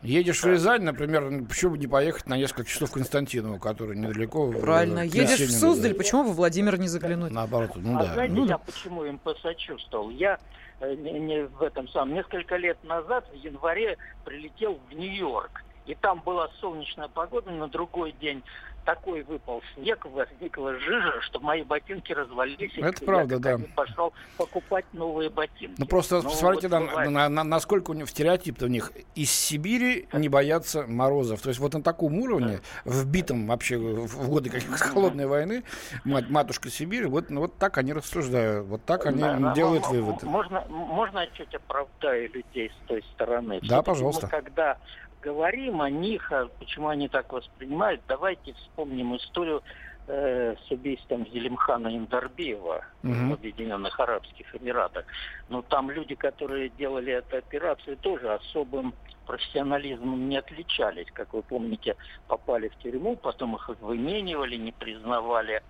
Едешь 0.02 0.42
в 0.42 0.46
Рязань, 0.46 0.82
например, 0.82 1.46
почему 1.48 1.70
бы 1.72 1.78
не 1.78 1.86
поехать 1.86 2.26
на 2.26 2.36
несколько 2.36 2.68
часов 2.68 2.81
в 2.86 2.92
Константиново, 2.92 3.58
который 3.58 3.96
недалеко. 3.96 4.52
Правильно. 4.52 5.00
Едешь 5.00 5.40
в 5.40 5.58
Суздаль, 5.58 5.94
почему 5.94 6.24
во 6.24 6.32
Владимир 6.32 6.78
не 6.78 6.88
заглянуть? 6.88 7.32
Наоборот, 7.32 7.70
ну 7.76 7.98
а 7.98 8.04
да. 8.04 8.14
знаете, 8.14 8.34
ну, 8.34 8.46
я 8.46 8.58
почему 8.58 9.04
им 9.04 9.18
посочувствовал? 9.18 10.10
Я 10.10 10.38
э, 10.80 10.94
не, 10.94 11.12
не 11.20 11.46
в 11.46 11.62
этом 11.62 11.88
самом. 11.88 12.14
Несколько 12.14 12.56
лет 12.56 12.82
назад, 12.84 13.26
в 13.32 13.36
январе, 13.36 13.96
прилетел 14.24 14.78
в 14.90 14.94
Нью-Йорк. 14.94 15.62
И 15.86 15.94
там 15.94 16.22
была 16.24 16.48
солнечная 16.60 17.08
погода, 17.08 17.50
на 17.50 17.68
другой 17.68 18.12
день 18.20 18.42
такой 18.84 19.22
выпал 19.22 19.62
снег, 19.74 20.04
возникла 20.06 20.78
жижа, 20.78 21.20
что 21.22 21.40
мои 21.40 21.62
ботинки 21.62 22.12
развалились. 22.12 22.72
Это 22.76 23.04
правда, 23.04 23.38
да. 23.38 23.58
пошел 23.74 24.12
покупать 24.36 24.84
новые 24.92 25.30
ботинки. 25.30 25.74
Ну 25.78 25.86
просто 25.86 26.16
ну, 26.16 26.24
посмотрите, 26.24 26.68
вот 26.68 26.80
на, 26.94 27.10
на, 27.10 27.28
на, 27.28 27.44
насколько 27.44 27.90
у 27.90 27.94
них 27.94 28.08
стереотип 28.08 28.62
у 28.62 28.66
них 28.66 28.92
из 29.14 29.30
Сибири 29.30 30.08
не 30.12 30.28
боятся 30.28 30.86
морозов. 30.86 31.40
То 31.40 31.48
есть 31.48 31.60
вот 31.60 31.74
на 31.74 31.82
таком 31.82 32.18
уровне, 32.18 32.60
да. 32.84 32.92
вбитом 32.92 33.46
вообще 33.46 33.78
в 33.78 34.28
годы 34.28 34.50
каких 34.50 34.78
холодной 34.78 35.26
войны, 35.26 35.64
мать, 36.04 36.28
матушка 36.30 36.70
Сибирь, 36.70 37.06
вот, 37.06 37.30
ну, 37.30 37.40
вот 37.40 37.58
так 37.58 37.78
они 37.78 37.92
рассуждают, 37.92 38.66
вот 38.66 38.84
так 38.84 39.06
они 39.06 39.20
да, 39.20 39.52
делают 39.54 39.82
да, 39.82 39.88
выводы. 39.90 40.26
Можно, 40.26 40.64
можно 40.68 41.26
чуть 41.34 41.54
оправдаю 41.54 42.30
людей 42.32 42.70
с 42.70 42.86
той 42.86 43.02
стороны? 43.14 43.60
Да, 43.62 43.82
пожалуйста. 43.82 44.26
Мы, 44.26 44.30
когда 44.30 44.78
говорим 45.22 45.80
о 45.80 45.88
них, 45.88 46.30
а 46.32 46.48
почему 46.58 46.88
они 46.88 47.08
так 47.08 47.32
воспринимают, 47.32 48.02
давайте 48.08 48.52
вспомним 48.54 49.16
историю 49.16 49.62
э, 50.08 50.54
с 50.56 50.70
убийством 50.70 51.26
Зелимхана 51.32 51.96
Индарбиева 51.96 52.84
угу. 53.02 53.12
в 53.12 53.32
Объединенных 53.34 53.98
Арабских 53.98 54.54
Эмиратах. 54.54 55.06
Но 55.48 55.62
там 55.62 55.90
люди, 55.90 56.14
которые 56.14 56.70
делали 56.70 57.12
эту 57.12 57.36
операцию, 57.36 57.96
тоже 57.96 58.32
особым 58.32 58.94
профессионализмом 59.26 60.28
не 60.28 60.36
отличались. 60.36 61.06
Как 61.12 61.32
вы 61.32 61.42
помните, 61.42 61.96
попали 62.26 62.68
в 62.68 62.76
тюрьму, 62.78 63.16
потом 63.16 63.56
их 63.56 63.68
выменивали, 63.80 64.56
не 64.56 64.72
признавали 64.72 65.62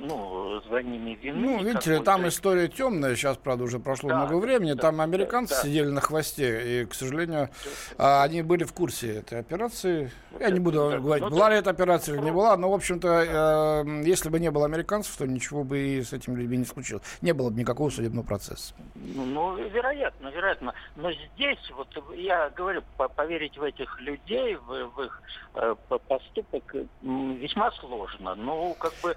ну, 0.00 0.60
звонили 0.62 1.14
вины. 1.14 1.38
Ну, 1.38 1.62
видите, 1.62 2.00
там 2.00 2.26
история 2.26 2.68
темная, 2.68 3.14
сейчас, 3.14 3.36
правда, 3.36 3.64
уже 3.64 3.78
прошло 3.78 4.08
да, 4.08 4.18
много 4.18 4.36
времени, 4.36 4.72
да, 4.72 4.82
там 4.82 5.00
американцы 5.00 5.54
да, 5.54 5.62
сидели 5.62 5.88
на 5.88 6.00
хвосте, 6.00 6.82
и, 6.82 6.86
к 6.86 6.94
сожалению, 6.94 7.50
да. 7.98 8.22
они 8.22 8.42
были 8.42 8.64
в 8.64 8.72
курсе 8.72 9.16
этой 9.18 9.38
операции. 9.40 10.10
Я 10.38 10.50
не 10.50 10.60
буду 10.60 10.90
да. 10.90 10.98
говорить, 10.98 11.24
ну, 11.24 11.30
была 11.30 11.48
да. 11.48 11.54
ли 11.54 11.58
эта 11.58 11.70
операция 11.70 12.14
или 12.14 12.22
не 12.22 12.30
была, 12.32 12.56
но, 12.56 12.70
в 12.70 12.74
общем-то, 12.74 13.84
э, 13.86 14.02
если 14.04 14.28
бы 14.30 14.40
не 14.40 14.50
было 14.50 14.66
американцев, 14.66 15.16
то 15.16 15.26
ничего 15.26 15.64
бы 15.64 15.78
и 15.78 16.02
с 16.02 16.12
этими 16.12 16.36
людьми 16.36 16.56
не 16.56 16.64
случилось. 16.64 17.02
Не 17.20 17.32
было 17.32 17.50
бы 17.50 17.58
никакого 17.58 17.90
судебного 17.90 18.24
процесса. 18.24 18.74
Ну, 18.94 19.24
ну 19.24 19.56
вероятно, 19.56 20.28
вероятно. 20.28 20.74
Но 20.96 21.10
здесь, 21.12 21.70
вот 21.76 21.88
я 22.14 22.50
говорю, 22.50 22.82
поверить 22.96 23.56
в 23.58 23.62
этих 23.62 24.00
людей, 24.00 24.56
в, 24.56 24.90
в 24.96 25.02
их 25.02 25.22
э, 25.54 25.74
поступок 26.08 26.74
весьма 27.02 27.70
сложно. 27.72 28.34
Ну, 28.34 28.74
как 28.78 28.92
бы 29.02 29.16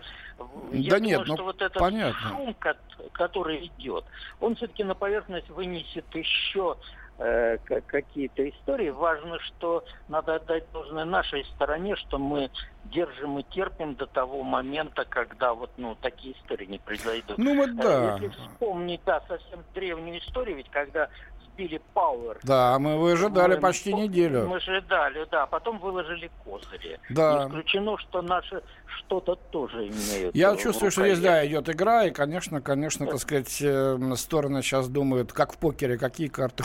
я 0.72 0.91
да 0.91 0.98
думаю, 0.98 1.02
нет, 1.02 1.28
ну, 1.28 1.34
что 1.36 1.43
вот 1.43 1.62
этот 1.62 1.78
понятно. 1.78 2.30
шум, 2.30 2.56
который 3.12 3.72
идет, 3.78 4.06
он 4.39 4.56
все-таки 4.56 4.84
на 4.84 4.96
поверхность 4.96 5.50
вынесет 5.50 6.06
еще 6.13 6.78
э, 7.19 7.58
какие-то 7.58 8.50
истории. 8.50 8.89
Важно, 8.89 9.39
что 9.39 9.84
надо 10.08 10.36
отдать 10.36 10.65
должное 10.72 11.06
нашей 11.06 11.46
стороне, 11.46 11.96
что 11.96 12.17
мы 12.17 12.50
держим 12.86 13.39
и 13.39 13.43
терпим 13.43 13.96
до 13.96 14.06
того 14.06 14.43
момента, 14.43 15.06
когда 15.06 15.54
вот 15.54 15.72
ну 15.78 15.96
такие 16.02 16.36
истории 16.36 16.65
не 16.65 16.80
произойдут. 16.80 17.38
Ну 17.38 17.56
вот 17.56 17.76
да. 17.76 18.15
Если 18.15 18.30
вспомнить, 18.30 19.02
да, 19.06 19.22
совсем 19.28 19.63
древнюю 19.74 20.19
историю, 20.19 20.58
ведь 20.58 20.69
когда 20.69 21.10
Билли 21.58 21.82
Пауэр. 21.94 22.39
Да, 22.44 22.78
мы 22.80 22.98
выжидали 22.98 23.56
мы, 23.56 23.62
почти 23.62 23.94
неделю. 23.94 24.48
Мы 24.48 24.58
ожидали, 24.58 25.26
да, 25.32 25.46
потом 25.46 25.80
выложили 25.80 26.30
козыри. 26.44 27.00
Да. 27.10 27.44
Не 27.46 27.50
исключено, 27.50 27.98
что 27.98 28.22
наши 28.22 28.62
что-то 28.98 29.36
тоже 29.36 29.88
имеют. 29.89 30.36
Я 30.36 30.56
чувствую, 30.56 30.92
что 30.92 31.06
здесь, 31.06 31.20
да, 31.20 31.46
идет 31.46 31.70
игра, 31.70 32.06
и, 32.06 32.12
конечно, 32.12 32.62
конечно, 32.62 33.06
так 33.06 33.20
сказать, 33.20 33.58
э, 33.62 33.98
стороны 34.16 34.62
сейчас 34.62 34.88
думают, 34.88 35.34
как 35.34 35.54
в 35.54 35.58
покере, 35.58 35.98
какие 35.98 36.28
карты 36.28 36.63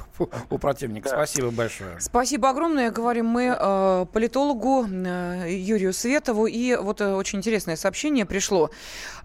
у 0.51 0.59
противника. 0.59 1.11
Да. 1.11 1.16
Спасибо 1.16 1.51
большое. 1.51 2.01
Спасибо 2.01 2.51
огромное. 2.51 2.90
Говорим 2.90 3.27
мы 3.27 3.57
э, 3.59 4.07
политологу 4.12 4.87
э, 4.87 5.51
Юрию 5.51 5.92
Светову. 5.92 6.46
И 6.46 6.77
вот 6.77 7.01
э, 7.01 7.14
очень 7.14 7.38
интересное 7.38 7.77
сообщение 7.77 8.27
пришло. 8.27 8.70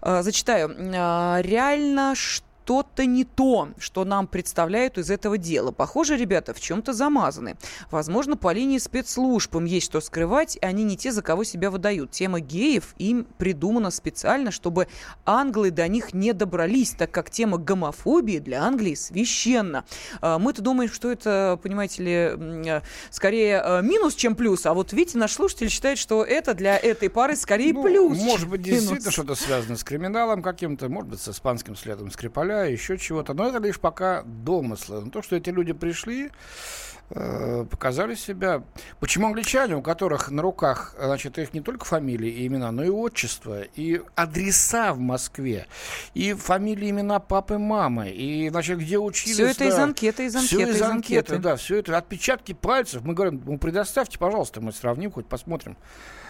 Э, 0.02 0.22
зачитаю. 0.22 0.70
Э, 0.70 1.40
реально, 1.42 2.14
что 2.14 2.43
что-то 2.64 3.04
не 3.04 3.24
то, 3.24 3.68
что 3.76 4.06
нам 4.06 4.26
представляют 4.26 4.96
из 4.96 5.10
этого 5.10 5.36
дела. 5.36 5.70
Похоже, 5.70 6.16
ребята 6.16 6.54
в 6.54 6.60
чем-то 6.60 6.94
замазаны. 6.94 7.56
Возможно, 7.90 8.38
по 8.38 8.54
линии 8.54 8.78
спецслужб 8.78 9.54
им 9.56 9.66
есть 9.66 9.84
что 9.84 10.00
скрывать, 10.00 10.56
и 10.56 10.64
они 10.64 10.82
не 10.82 10.96
те, 10.96 11.12
за 11.12 11.20
кого 11.20 11.44
себя 11.44 11.70
выдают. 11.70 12.12
Тема 12.12 12.40
геев 12.40 12.94
им 12.96 13.26
придумана 13.36 13.90
специально, 13.90 14.50
чтобы 14.50 14.88
англы 15.26 15.72
до 15.72 15.86
них 15.88 16.14
не 16.14 16.32
добрались, 16.32 16.92
так 16.92 17.10
как 17.10 17.28
тема 17.28 17.58
гомофобии 17.58 18.38
для 18.38 18.62
Англии 18.62 18.94
священна. 18.94 19.84
А, 20.22 20.38
мы-то 20.38 20.62
думаем, 20.62 20.90
что 20.90 21.10
это, 21.10 21.60
понимаете 21.62 22.02
ли, 22.02 22.12
э, 22.66 22.80
скорее 23.10 23.62
э, 23.62 23.82
минус, 23.82 24.14
чем 24.14 24.34
плюс. 24.34 24.64
А 24.64 24.72
вот 24.72 24.94
видите, 24.94 25.18
наш 25.18 25.32
слушатель 25.32 25.68
считает, 25.68 25.98
что 25.98 26.24
это 26.24 26.54
для 26.54 26.78
этой 26.78 27.10
пары 27.10 27.36
скорее 27.36 27.74
ну, 27.74 27.82
плюс. 27.82 28.16
Может 28.16 28.48
быть, 28.48 28.62
действительно 28.62 29.10
что-то 29.10 29.34
связано 29.34 29.76
с 29.76 29.84
криминалом 29.84 30.42
каким-то, 30.42 30.88
может 30.88 31.10
быть, 31.10 31.20
с 31.20 31.28
испанским 31.28 31.76
следом 31.76 32.10
Скрипаля 32.10 32.53
корабля, 32.54 32.64
еще 32.64 32.98
чего-то. 32.98 33.34
Но 33.34 33.48
это 33.48 33.58
лишь 33.58 33.80
пока 33.80 34.22
домыслы. 34.22 35.00
Но 35.04 35.10
то, 35.10 35.22
что 35.22 35.36
эти 35.36 35.50
люди 35.50 35.72
пришли, 35.72 36.30
э, 37.10 37.66
показали 37.70 38.14
себя. 38.14 38.62
Почему 39.00 39.26
англичане, 39.26 39.76
у 39.76 39.82
которых 39.82 40.30
на 40.30 40.42
руках, 40.42 40.94
значит, 40.98 41.38
их 41.38 41.52
не 41.54 41.60
только 41.60 41.84
фамилии 41.84 42.30
и 42.30 42.46
имена, 42.46 42.72
но 42.72 42.84
и 42.84 42.88
отчество, 42.88 43.62
и 43.62 44.00
адреса 44.14 44.92
в 44.92 44.98
Москве, 44.98 45.66
и 46.14 46.32
фамилии, 46.34 46.90
имена 46.90 47.20
папы, 47.20 47.58
мамы, 47.58 48.10
и, 48.10 48.48
значит, 48.50 48.78
где 48.78 48.98
учились. 48.98 49.34
Все 49.34 49.46
это 49.46 49.60
да, 49.60 49.68
из 49.68 49.78
анкеты, 49.78 50.26
из 50.26 50.36
анкеты, 50.36 50.56
все 50.56 50.70
из, 50.70 50.76
из 50.76 50.82
анкеты. 50.82 51.38
Да, 51.38 51.56
все 51.56 51.78
это, 51.78 51.96
отпечатки 51.98 52.52
пальцев. 52.52 53.02
Мы 53.02 53.14
говорим, 53.14 53.42
ну, 53.44 53.58
предоставьте, 53.58 54.18
пожалуйста, 54.18 54.60
мы 54.60 54.72
сравним, 54.72 55.10
хоть 55.12 55.26
посмотрим 55.26 55.76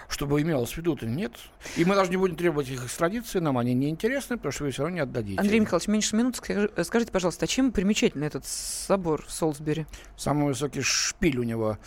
чтобы 0.09 0.41
имелось 0.41 0.73
в 0.73 0.77
виду-то 0.77 1.07
нет. 1.07 1.33
И 1.77 1.85
мы 1.85 1.95
даже 1.95 2.11
не 2.11 2.17
будем 2.17 2.37
требовать 2.37 2.69
их 2.69 2.85
экстрадиции, 2.85 3.41
нам 3.41 3.59
они 3.59 3.75
не 3.75 3.89
интересны, 3.89 4.37
потому 4.37 4.53
что 4.53 4.65
вы 4.65 4.71
все 4.71 4.83
равно 4.83 4.95
не 4.95 5.01
отдадите. 5.01 5.41
Андрей 5.41 5.61
Михайлович, 5.61 5.89
меньше 5.89 6.17
минут, 6.17 6.37
скажите, 6.37 7.11
пожалуйста, 7.11 7.47
а 7.47 7.49
чем 7.49 7.73
примечательный 7.73 8.27
этот 8.27 8.47
собор 8.47 9.25
в 9.27 9.33
Солсбери? 9.33 9.87
Самое 10.17 10.49
высокий 10.49 10.83
шпиль 10.83 11.39
у 11.39 11.43
него 11.43 11.79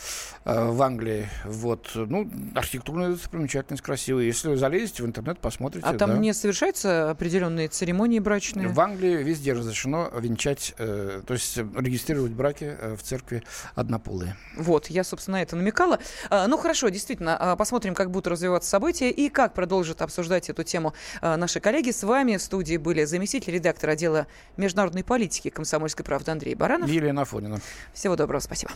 э, 0.43 0.69
в 0.69 0.81
Англии. 0.81 1.29
Вот. 1.45 1.91
Ну, 1.93 2.29
архитектурная 2.55 3.11
достопримечательность 3.11 3.83
красивая. 3.83 4.25
Если 4.25 4.49
вы 4.49 4.57
залезете 4.57 5.03
в 5.03 5.05
интернет, 5.05 5.39
посмотрите. 5.39 5.87
А 5.87 5.93
там 5.93 6.11
да. 6.11 6.17
не 6.17 6.33
совершаются 6.33 7.09
определенные 7.09 7.67
церемонии 7.67 8.19
брачные? 8.19 8.67
В 8.67 8.79
Англии 8.79 9.23
везде 9.23 9.53
разрешено 9.53 10.09
венчать, 10.17 10.73
э, 10.77 11.21
то 11.25 11.33
есть 11.33 11.57
регистрировать 11.57 12.31
браки 12.31 12.75
э, 12.79 12.95
в 12.95 13.03
церкви 13.03 13.43
однополые. 13.75 14.35
Вот, 14.57 14.87
я, 14.87 15.03
собственно, 15.03 15.37
на 15.37 15.41
это 15.41 15.55
намекала. 15.55 15.99
А, 16.29 16.47
ну, 16.47 16.57
хорошо, 16.57 16.89
действительно, 16.89 17.37
а, 17.37 17.55
посмотрим, 17.55 17.93
как 17.93 18.06
будут 18.09 18.27
развиваться 18.27 18.69
события 18.69 19.09
и 19.09 19.29
как 19.29 19.53
продолжат 19.53 20.01
обсуждать 20.01 20.49
эту 20.49 20.63
тему 20.63 20.93
а, 21.21 21.37
наши 21.37 21.59
коллеги. 21.59 21.91
С 21.91 22.03
вами 22.03 22.37
в 22.37 22.41
студии 22.41 22.77
были 22.77 23.03
заместитель 23.05 23.53
редактора 23.53 23.91
отдела 23.91 24.27
международной 24.57 25.03
политики 25.03 25.49
«Комсомольской 25.49 26.05
правды» 26.05 26.31
Андрей 26.31 26.55
Баранов. 26.55 26.89
Елена 26.89 27.21
Афонина. 27.21 27.59
Всего 27.93 28.15
доброго, 28.15 28.41
спасибо. 28.41 28.71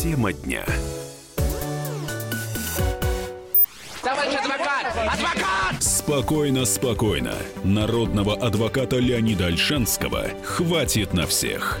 Тема 0.00 0.32
дня. 0.32 0.64
Товарищ 4.02 4.34
адвокат! 4.34 4.86
Адвокат! 4.96 5.82
Спокойно, 5.82 6.64
спокойно. 6.64 7.34
Народного 7.64 8.34
адвоката 8.34 8.96
Леонида 8.96 9.46
Альшанского 9.46 10.24
хватит 10.42 11.12
на 11.12 11.26
всех. 11.26 11.80